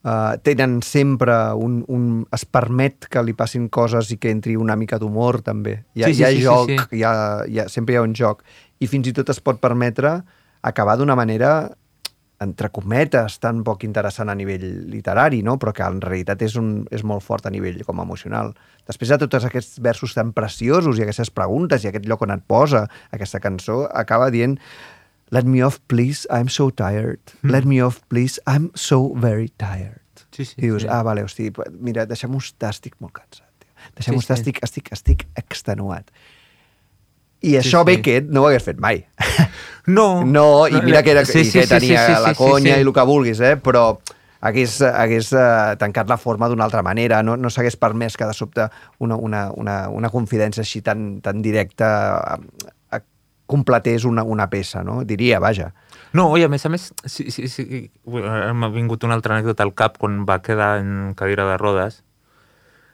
[0.00, 2.04] Uh, tenen sempre un, un...
[2.32, 5.82] Es permet que li passin coses i que entri una mica d'humor, també.
[5.94, 7.00] Hi ha, Sí, sí, hi ha sí, sí, joc, sí.
[7.00, 8.40] Hi ha, hi ha, sempre hi ha un joc.
[8.80, 10.22] I fins i tot es pot permetre
[10.64, 11.70] acabar d'una manera
[12.40, 15.58] entre cometes, tan poc interessant a nivell literari, no?
[15.60, 18.54] però que en realitat és, un, és molt fort a nivell com emocional.
[18.88, 22.46] Després de tots aquests versos tan preciosos i aquestes preguntes i aquest lloc on et
[22.48, 24.56] posa aquesta cançó, acaba dient
[25.30, 27.20] Let me off, please, I'm so tired.
[27.44, 30.00] Let me off, please, I'm so very tired.
[30.34, 30.88] Sí, sí, I dius, sí.
[30.90, 33.46] ah, vale, hosti, mira, deixem-ho estar, estic molt cansat.
[33.94, 34.42] Deixem-ho Sí, estar, sí.
[34.42, 36.10] estic, estic, estic extenuat.
[37.42, 37.92] I Sí, això sí.
[37.92, 39.04] Beckett no ho hagués fet mai.
[39.86, 42.34] No, No, i mira que, era, Sí, i sí, que sí, tenia sí, sí, la
[42.34, 42.80] sí, conya sí.
[42.80, 43.56] i el que vulguis, eh?
[43.56, 44.00] però
[44.40, 48.34] hagués, hagués eh, tancat la forma d'una altra manera, no, no s'hagués permès que de
[48.36, 48.68] sobte
[48.98, 51.90] una, una, una, una confidència així tan, tan directa
[52.36, 53.02] eh, eh,
[53.46, 55.02] completés una, una peça, no?
[55.04, 55.72] Diria, vaja.
[56.12, 59.74] No, i a més a més, sí, sí, sí, m'ha vingut una altra anècdota al
[59.78, 62.02] cap quan va quedar en cadira de rodes,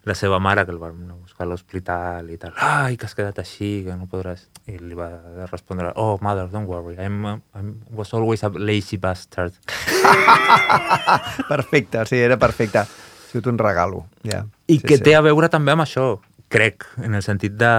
[0.04, 0.92] la seva mare, que el va a
[1.36, 4.48] buscar a l'hospital i tal, ai, que has quedat així, que no podràs...
[4.66, 5.10] I li va
[5.50, 9.52] respondre, oh, mother, don't worry, I'm, I'm was always a lazy bastard.
[11.48, 12.78] Perfecte, sí, era perfecte.
[12.78, 12.86] Ha
[13.30, 14.46] sigut un regalo, ja.
[14.66, 15.04] I sí, que sí.
[15.04, 16.18] té a veure també amb això,
[16.48, 17.72] crec, en el sentit de...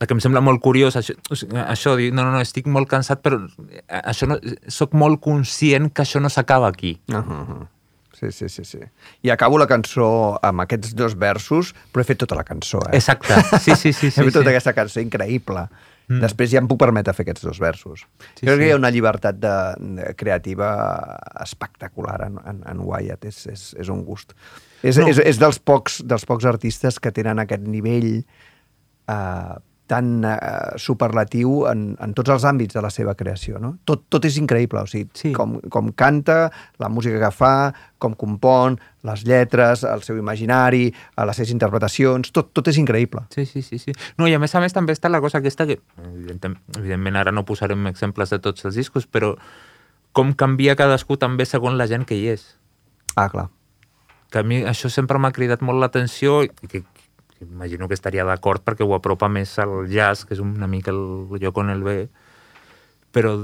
[0.00, 1.12] que em sembla molt curiós això,
[1.60, 3.36] això dir, no, no, no, estic molt cansat, però
[3.68, 6.98] eh, això no, soc molt conscient que això no s'acaba aquí.
[7.12, 7.66] Uh -huh.
[8.20, 8.78] Sí, sí, sí, sí.
[9.24, 12.98] I acabo la cançó amb aquests dos versos, però he fet tota la cançó, eh?
[12.98, 13.32] Exacte,
[13.64, 14.10] sí, sí, sí.
[14.12, 14.52] sí, he fet tota sí.
[14.52, 15.62] aquesta cançó increïble.
[16.10, 16.18] Mm.
[16.24, 18.02] Després ja em puc permetre fer aquests dos versos.
[18.34, 18.58] Sí, Crec sí.
[18.60, 19.54] que hi ha una llibertat de,
[19.96, 20.68] de creativa
[21.40, 23.24] espectacular en, en, en Wyatt.
[23.30, 24.34] És, és, és un gust.
[24.82, 25.06] És, No.
[25.06, 25.14] no.
[25.14, 29.54] és, és dels, pocs, dels pocs artistes que tenen aquest nivell eh,
[29.90, 30.34] tan eh,
[30.78, 33.58] superlatiu en, en tots els àmbits de la seva creació.
[33.58, 33.72] No?
[33.84, 35.32] Tot, tot és increïble, o sigui, Sí.
[35.34, 41.24] com, com canta, la música que fa, com compon, les lletres, el seu imaginari, eh,
[41.26, 43.24] les seves interpretacions, tot, tot és increïble.
[43.34, 43.92] Sí, sí, sí, sí.
[44.16, 47.32] No, i a més a més també està la cosa aquesta que, evident- evidentment ara
[47.34, 49.34] no posarem exemples de tots els discos, però
[50.12, 52.52] com canvia cadascú també segons la gent que hi és.
[53.16, 53.48] Ah, clar.
[54.30, 56.84] Que a mi això sempre m'ha cridat molt l'atenció i que
[57.40, 61.28] imagino que estaria d'acord perquè ho apropa més al jazz, que és una mica el
[61.40, 61.98] lloc on el ve,
[63.10, 63.34] però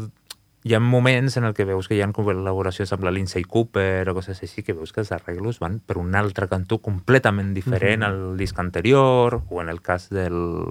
[0.66, 4.09] hi ha moments en el que veus que hi ha col·laboracions amb la Lindsay Cooper
[4.11, 8.03] o coses així, que veus que els arreglos van per un altre cantó completament diferent
[8.03, 10.66] al disc anterior, o en el cas del...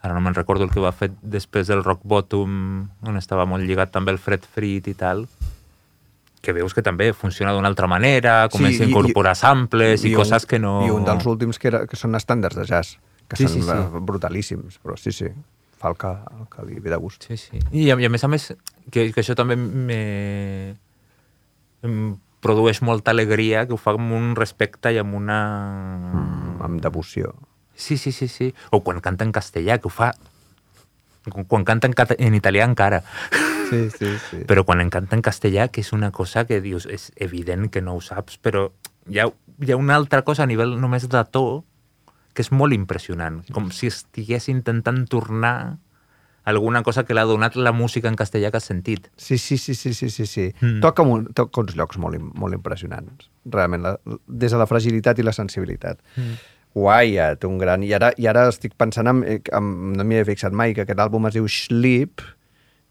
[0.00, 2.52] Ara no me'n recordo el que va fer després del Rock Bottom,
[3.08, 5.26] on estava molt lligat també el Fred Frit i tal,
[6.40, 10.14] que veus que també funciona d'una altra manera, comença Sí, a i- incorporar samples i,
[10.14, 10.78] un- coses que no...
[10.86, 12.94] I un dels últims que, era, que són estàndards de jazz,
[13.28, 13.76] que Sí, són sí, sí.
[13.76, 15.28] eh, brutalíssims, però sí, sí,
[15.80, 16.08] fa el que,
[16.40, 17.28] el que li ve de gust.
[17.28, 17.60] Sí, sí.
[17.72, 18.48] I a, i a més a més,
[18.90, 20.00] que, que això també me,
[21.84, 22.00] em
[22.40, 25.38] produeix molta alegria, que ho fa amb un respecte i amb una...
[26.14, 27.34] Mm, amb devoció.
[27.76, 28.50] Sí, sí, sí, sí.
[28.72, 30.14] O quan canta en castellà, que ho fa...
[31.28, 33.02] Quan, canta en, en italià encara.
[33.68, 34.42] Sí, sí, sí.
[34.48, 37.82] Però quan en canta en castellà, que és una cosa que dius, és evident que
[37.84, 38.70] no ho saps, però
[39.10, 39.28] hi ha,
[39.60, 41.62] hi ha una altra cosa a nivell només de to
[42.34, 43.40] que és molt impressionant.
[43.54, 45.78] Com si estigués intentant tornar
[46.50, 49.10] alguna cosa que l'ha donat la música en castellà que has sentit.
[49.16, 50.46] Sí, sí, sí, sí, sí, sí, sí.
[50.60, 50.80] Mm.
[50.80, 53.94] Toca, un, toca uns llocs molt, molt impressionants, realment, la,
[54.26, 56.00] des de la fragilitat i la sensibilitat.
[56.16, 56.38] Mm.
[56.74, 57.82] Wyatt, un gran...
[57.82, 61.00] I ara, I ara estic pensant, en, en, no m'hi he fixat mai, que aquest
[61.02, 62.22] àlbum es diu Sleep,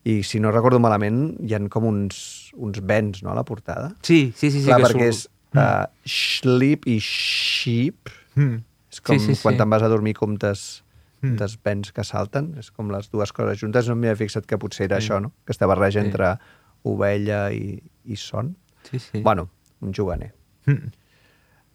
[0.09, 3.93] i si no recordo malament, hi han com uns, uns vents, no?, a la portada.
[4.03, 4.61] Sí, sí, sí.
[4.61, 8.11] sí Clar, que perquè surt- és uh, sleep i sheep.
[8.35, 8.59] Mm.
[8.91, 9.59] És com Sí, sí, quan sí.
[9.63, 10.83] te'n vas a dormir comptes
[11.21, 11.35] Mm.
[11.35, 12.53] des vents que salten.
[12.61, 13.89] És com les dues coses juntes.
[13.91, 15.33] No m'hi he fixat que potser era això, no?
[15.43, 16.05] Aquesta barreja Sí.
[16.07, 16.29] entre
[16.87, 17.75] ovella i,
[18.07, 18.53] i son.
[18.87, 19.19] Sí, sí.
[19.21, 19.49] Bueno,
[19.83, 20.29] un juganer.
[20.65, 20.93] Mm.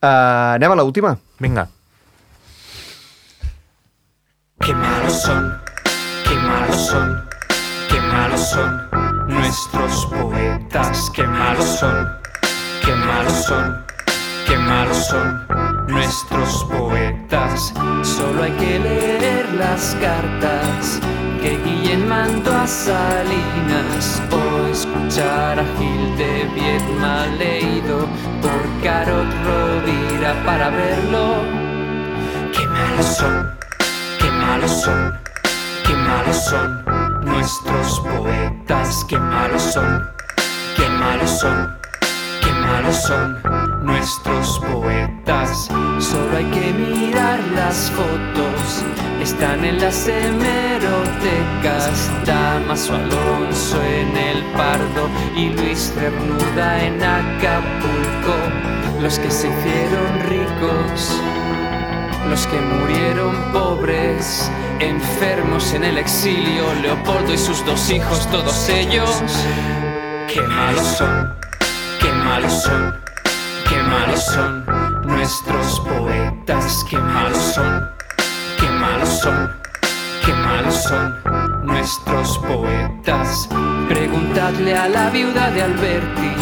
[0.01, 1.13] Uh, anem a l'última.
[1.45, 1.67] Vinga.
[4.61, 5.61] Qué malos son,
[6.25, 7.23] qué malos son,
[7.91, 8.89] qué malos son
[9.29, 12.09] nuestros poetas, qué malos son,
[12.85, 13.85] qué malos son,
[14.47, 15.47] qué malos son
[15.89, 17.75] nuestros poetas.
[18.03, 21.01] Solo hay que leer las cartas
[21.43, 28.07] que Guillén mandó a Salinas o escuchar a Gil de Viedma leído
[28.41, 31.43] por Carot Rovira para verlo.
[32.53, 33.51] Qué malos son,
[34.47, 35.19] malos son,
[35.87, 36.85] qué malos son
[37.25, 40.07] nuestros poetas, qué malos son,
[40.77, 41.77] qué malos son,
[42.43, 43.39] qué malos son
[43.83, 45.69] nuestros poetas.
[45.99, 48.85] Solo hay que mirar las fotos,
[49.23, 52.11] están en las hemerotecas.
[52.27, 58.37] Damaso Alonso en el Pardo y Luis Cernuda en Acapulco,
[59.01, 61.21] los que se hicieron ricos
[62.29, 64.51] los que murieron pobres,
[64.81, 69.23] enfermos en el exilio, Leopoldo y sus dos hijos, todos ellos.
[70.33, 71.33] Qué malos son,
[72.01, 72.95] qué malos son,
[73.69, 74.65] qué malos son
[75.05, 77.91] nuestros poetas, qué malos son,
[78.59, 79.51] qué malos son,
[80.25, 83.49] qué malos son nuestros poetas.
[83.89, 86.35] Preguntadle a la viuda de Alberti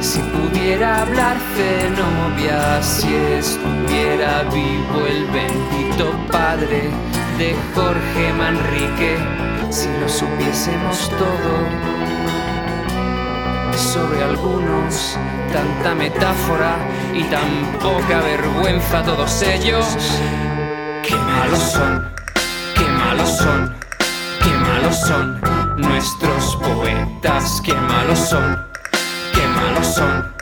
[0.00, 6.90] si pudiera hablar Zenobia, si estuviera vivo el bendito padre
[7.38, 9.16] de Jorge Manrique,
[9.70, 11.98] si lo supiésemos todo
[13.76, 15.16] sobre algunos,
[15.52, 16.76] tanta metáfora
[17.14, 19.86] y tan poca vergüenza todos ellos.
[21.02, 22.12] Qué malos son,
[22.74, 23.74] qué malos son,
[24.42, 25.40] qué malos son
[25.76, 28.67] nuestros poetas, qué malos son,
[29.48, 30.32] malos son,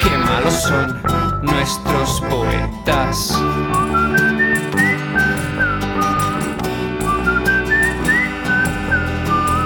[0.00, 1.02] qué malos son
[1.42, 3.38] nuestros poetas.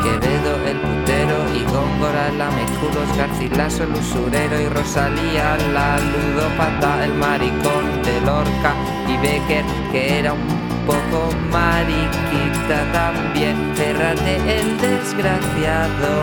[0.02, 7.14] Quevedo el putero y Góngora la mecudos, Garcilaso el usurero y Rosalía la ludópata, el
[7.14, 8.74] maricón de Lorca
[9.08, 13.56] y Becker que era un poco mariquita también.
[13.74, 16.22] Ferrate el desgraciado,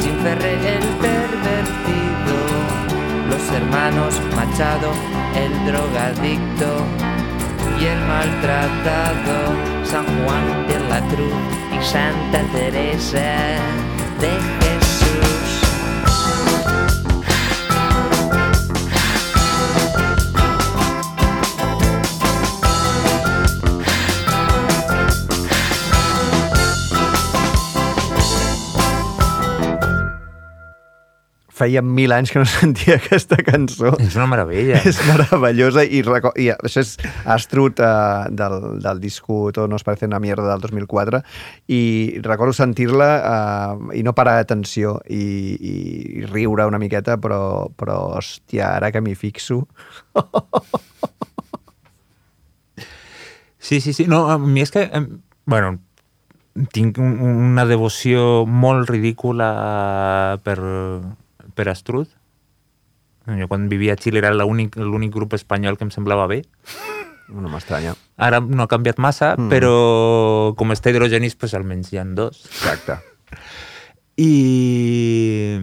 [0.00, 1.49] Jim Ferrer el pervertido,
[3.30, 4.90] los hermanos Machado
[5.36, 6.84] el drogadicto
[7.80, 9.54] y el maltratado,
[9.84, 11.32] San Juan de la Cruz
[11.72, 13.89] y Santa Teresa
[31.70, 33.92] Feia mil anys que no sentia aquesta cançó.
[34.02, 34.80] És una meravella.
[34.82, 36.96] És meravellosa i, i això és
[37.30, 41.20] Astrut uh, del, del disco Todo nos parece una mierda del 2004
[41.70, 45.22] i recordo sentir-la uh, i no parar d'atenció i,
[45.54, 49.62] i riure una miqueta però, però hòstia, ara que m'hi fixo
[53.60, 54.08] Sí, sí, sí.
[54.10, 54.88] No, a mi és que,
[55.46, 55.76] bueno,
[56.74, 57.18] tinc un,
[57.52, 59.50] una devoció molt ridícula
[60.42, 60.56] per,
[61.60, 62.08] per Astrud.
[63.28, 66.40] Jo quan vivia a Xile era l'únic grup espanyol que em semblava bé.
[67.30, 69.50] no m'estranya Ara no ha canviat massa, Mm.
[69.52, 72.40] però com està hidrogenis, pues, almenys hi ha dos.
[72.48, 72.96] exacte
[74.16, 75.60] I...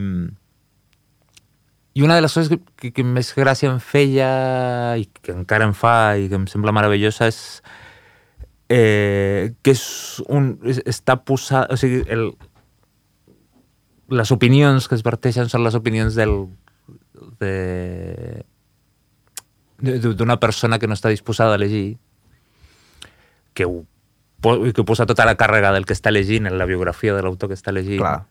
[1.97, 4.27] I una de les coses que, que, que més gràcia em feia
[5.01, 7.39] i que encara em fa i que em sembla meravellosa és
[8.69, 9.81] eh, que és
[10.29, 10.51] un,
[10.85, 11.71] està posat...
[11.73, 12.29] O sigui, el,
[14.09, 16.47] les opinions que es verteixen són les opinions del,
[17.41, 18.43] de,
[19.79, 21.97] d'una persona que no està disposada a llegir
[23.57, 23.85] que ho,
[24.73, 27.57] que posa tota la càrrega del que està llegint en la biografia de l'autor que
[27.57, 27.99] està llegint.
[28.03, 28.27] Clar.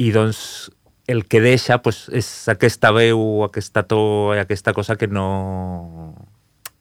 [0.00, 0.70] I doncs
[1.06, 6.16] el que deixa pues, és aquesta veu, aquesta to i aquesta cosa que no...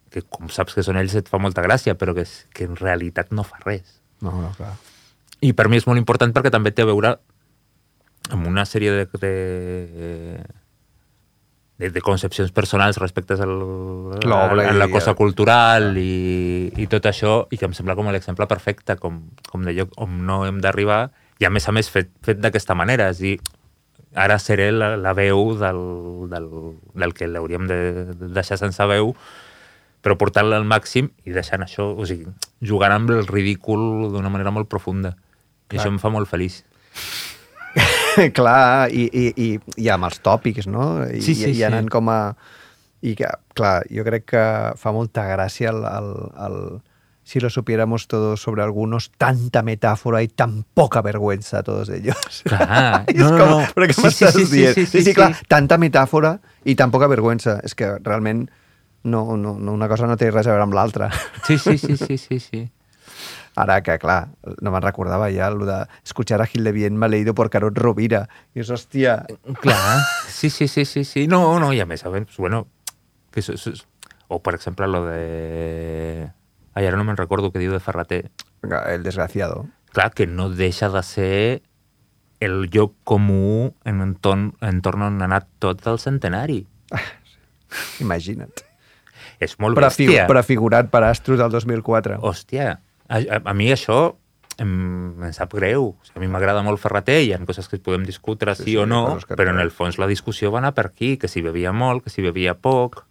[0.10, 2.80] que com saps que són ells et fa molta gràcia, però que, és, que en
[2.80, 4.00] realitat no fa res.
[4.24, 4.74] no, no, clar.
[5.44, 7.18] I per mi és molt important perquè també té a veure
[8.32, 9.34] amb una sèrie de, de,
[11.78, 13.56] de, de concepcions personals respecte al,
[14.24, 18.48] a, a la cosa cultural i, i tot això, i que em sembla com l'exemple
[18.48, 21.10] perfecte, com, com de lloc on no hem d'arribar,
[21.40, 23.36] i a més a més fet, fet d'aquesta manera, és a dir,
[24.16, 25.82] ara seré la, la veu del,
[26.32, 26.48] del,
[26.96, 27.80] del que l'hauríem de,
[28.16, 29.12] de deixar sense veu,
[30.06, 32.30] però portant-la al màxim i deixant això, o sigui,
[32.64, 35.16] jugant amb el ridícul d'una manera molt profunda.
[35.66, 35.82] I Clar.
[35.82, 36.62] això em fa molt feliç.
[38.38, 39.50] clar, i, i, i,
[39.86, 41.04] i amb els tòpics, no?
[41.08, 41.94] I, Sí, sí, i, i anant sí.
[41.98, 42.20] com a...
[43.06, 44.44] I que, clar, jo crec que
[44.82, 46.08] fa molta gràcia el, el,
[46.48, 46.56] el
[47.26, 52.44] si lo supiéramos todos sobre algunos, tanta metáfora y tan poca vergüenza todos ellos.
[52.46, 53.60] Clar, I és no, no, com, no.
[53.76, 54.76] però què Sí, sí, m'estàs sí, sí, dient?
[54.78, 55.46] sí, sí, sí, clar, sí.
[55.50, 56.36] tanta metàfora
[56.66, 57.60] i tan poca vergüenza.
[57.66, 58.46] És que realment
[59.06, 61.12] no, no, no, una cosa no té res a veure amb l'altra.
[61.46, 62.64] Sí, sí, sí, sí, sí, sí.
[63.56, 64.28] Ara que, clar,
[64.60, 67.78] no me'n recordava ja el de escuchar a Gil de Bien me leído por Carot
[67.78, 68.28] Rovira.
[68.54, 69.26] I és, hòstia,
[69.62, 71.28] Clar, sí, sí, sí, sí, sí.
[71.32, 72.66] No, no, i a més, a més, bueno,
[73.32, 73.86] que això, és-
[74.28, 76.28] o per exemple lo de...
[76.76, 78.32] Ai, ara no me'n recordo què diu de Ferreter.
[78.90, 79.68] el desgraciado.
[79.94, 81.62] Clar, que no deixa de ser
[82.42, 86.66] el lloc comú en entorn, entorn on ha anat tot el centenari.
[88.04, 88.52] Imagina't.
[89.40, 90.28] És molt Prefigu bèstia.
[90.28, 92.20] prefigurat per Astros del 2004.
[92.24, 94.16] Hòstia, a, a, a mi això
[94.58, 94.72] em,
[95.24, 95.92] em sap greu.
[95.94, 98.72] O sigui, a mi m'agrada molt Ferreter, hi ha coses que podem discutir sí, Sí,
[98.72, 101.44] sí, o no, però en el fons la discussió va anar per aquí, que si
[101.46, 103.04] bevia molt, que si bevia poc...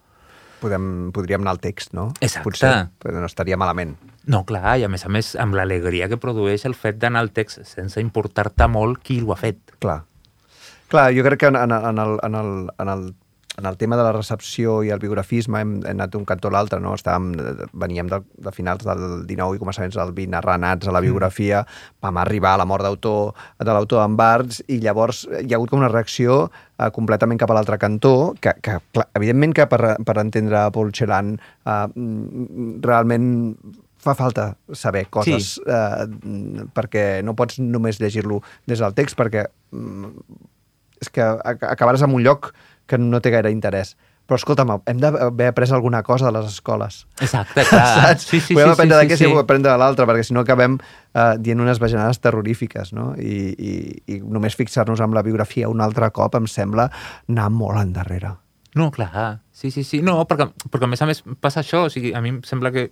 [0.65, 2.07] Podem, podríem anar al text, no?
[2.25, 2.45] Exacte.
[2.47, 2.71] Potser,
[3.03, 3.99] però no estaria malament.
[4.25, 7.35] No, clar, i a més a més amb l'alegria que produeix el fet d'anar al
[7.37, 9.75] text sense importar-te molt qui ho ha fet.
[9.83, 9.99] Clar.
[10.89, 13.05] Clar, jo crec que en, en, en, el, en, el, en, el,
[13.57, 16.55] en el tema de la recepció i el biografisme hem, hem anat d'un cantó a
[16.57, 16.95] l'altre, no?
[16.99, 17.29] Estàvem,
[17.79, 21.61] veníem de, de finals del 19 i començaments del 20 arrenats a la biografia,
[22.03, 23.31] vam arribar a la mort d'autor
[23.63, 27.55] de l'autor en Barts i llavors hi ha hagut com una reacció eh, completament cap
[27.55, 32.81] a l'altre cantó, que, que clar, evidentment que per, per entendre Paul Celan eh, mm,
[32.83, 33.31] realment
[34.05, 35.63] fa falta saber coses sí.
[35.65, 40.11] eh, perquè no pots només llegir-lo des del text perquè mm,
[41.05, 42.51] és que ac- acabaràs en un lloc
[42.87, 43.95] que no té gaire interès.
[44.25, 47.03] Però escolta'm, hem d'haver après alguna cosa de les escoles.
[47.21, 47.85] Exacte, clar.
[47.99, 48.29] Saps?
[48.31, 49.41] Sí, sí, Podem sí, aprendre sí, d'aquest sí, i sí.
[49.43, 53.11] aprendre de l'altre, perquè si no acabem eh, dient unes bajanades terrorífiques, no?
[53.21, 53.75] I, i,
[54.15, 56.89] i només fixar-nos en la biografia un altre cop em sembla
[57.29, 58.33] anar molt endarrere.
[58.75, 60.01] No, clar, sí, sí, sí.
[60.03, 62.73] No, perquè, perquè a més a més passa això, o sigui, a mi em sembla
[62.75, 62.89] que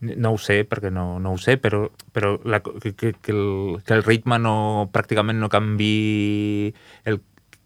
[0.00, 3.80] no ho sé, perquè no, no ho sé, però, però la, que, que, que, el,
[3.86, 6.70] que el ritme no, pràcticament no canvi
[7.08, 7.18] el,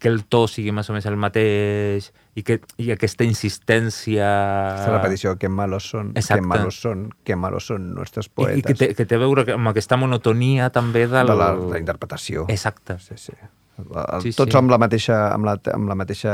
[0.03, 4.27] que el to sigui més o menys el mateix i, que, i aquesta insistència...
[4.75, 6.43] Esta repetició, que malos són, que Exacte.
[6.49, 8.59] malos són, que malos són nostres I, poetes.
[8.59, 11.31] i que, té, que té a veure amb aquesta monotonia també del...
[11.31, 12.43] de la, la interpretació.
[12.51, 12.99] Exacte.
[12.99, 13.37] Sí, sí.
[13.79, 13.87] El,
[14.21, 14.57] Sí, tots sí.
[14.59, 16.33] amb la mateixa, amb la, amb la mateixa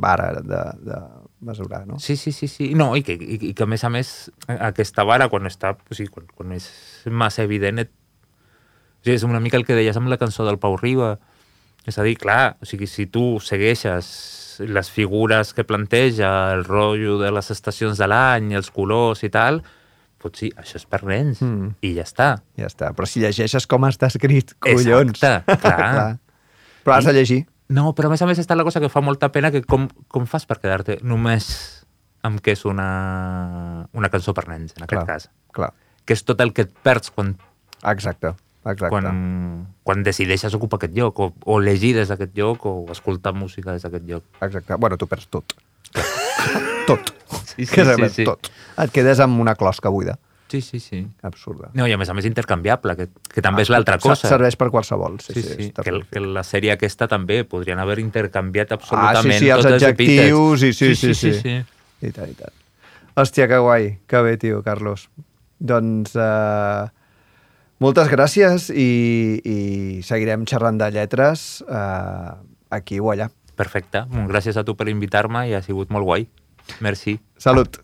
[0.00, 1.00] vara de, de
[1.44, 1.98] mesurar, no?
[2.00, 2.70] Sí, sí, sí, sí.
[2.78, 4.12] No, i que, i, i que a més a més
[4.46, 6.70] aquesta vara quan està, o sigui, quan, quan és
[7.10, 7.90] massa evident, et...
[7.90, 11.18] o sigui, és una mica el que deies amb la cançó del Pau Riba.
[11.88, 14.10] És a dir, clar, o sigui, si tu segueixes
[14.60, 19.62] les figures que planteja, el rotllo de les estacions de l'any, els colors i tal,
[20.36, 21.70] sí, això és per nens, Mm.
[21.80, 22.42] i ja està.
[22.60, 22.90] Ja està.
[22.92, 25.16] Però si llegeixes com està escrit, collons.
[25.16, 26.18] Exacte, clar.
[26.84, 27.46] Però has de llegir.
[27.72, 29.88] No, però a més a més està la cosa que fa molta pena que com,
[30.08, 31.46] com fas per quedar-te només
[32.26, 35.28] amb que és una, una cançó per nens, en aquest Clar, cas.
[35.56, 35.70] clar.
[36.04, 37.36] Que és tot el que et perds quan,
[37.88, 38.88] Exacte, exacte.
[38.88, 43.72] quan, quan decideixes ocupar aquest lloc, o, o llegir des d'aquest lloc, o escoltar música
[43.72, 44.24] des d'aquest lloc.
[44.40, 44.76] Exacte.
[44.76, 45.54] Bueno, tu perds tot.
[46.86, 47.14] tot.
[47.50, 48.24] Sí, sí, Que sí, sí.
[48.24, 48.50] Tot.
[48.80, 50.18] Et quedes amb una closca buida.
[50.50, 51.06] Sí, sí, sí.
[51.22, 51.68] Absurda.
[51.78, 54.26] No, i a més a més intercanviable, que, que també és l'altra cosa.
[54.32, 55.20] Serveix per qualsevol.
[55.22, 59.38] Sí, Sí, sí, sí, que, que la sèrie aquesta també podrien haver intercanviat Ah, absolutament
[59.38, 60.78] sí, sí, els adjectius, i epítets.
[60.80, 61.34] sí, sí, sí, sí.
[61.38, 62.08] sí.
[62.08, 62.56] I tant, i tant.
[63.14, 63.86] Hòstia, que guai.
[64.10, 65.06] Que bé, tio, Carlos.
[65.60, 66.88] Doncs uh,
[67.80, 69.58] moltes gràcies i, i
[70.06, 72.36] seguirem xerrant de lletres uh,
[72.70, 73.30] aquí o allà.
[73.60, 74.06] Perfecte.
[74.30, 76.26] Gràcies a tu per invitar-me i ha sigut molt guai.
[76.80, 77.18] Merci.
[77.36, 77.80] Salut.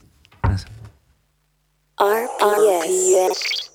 [2.00, 3.65] RPS.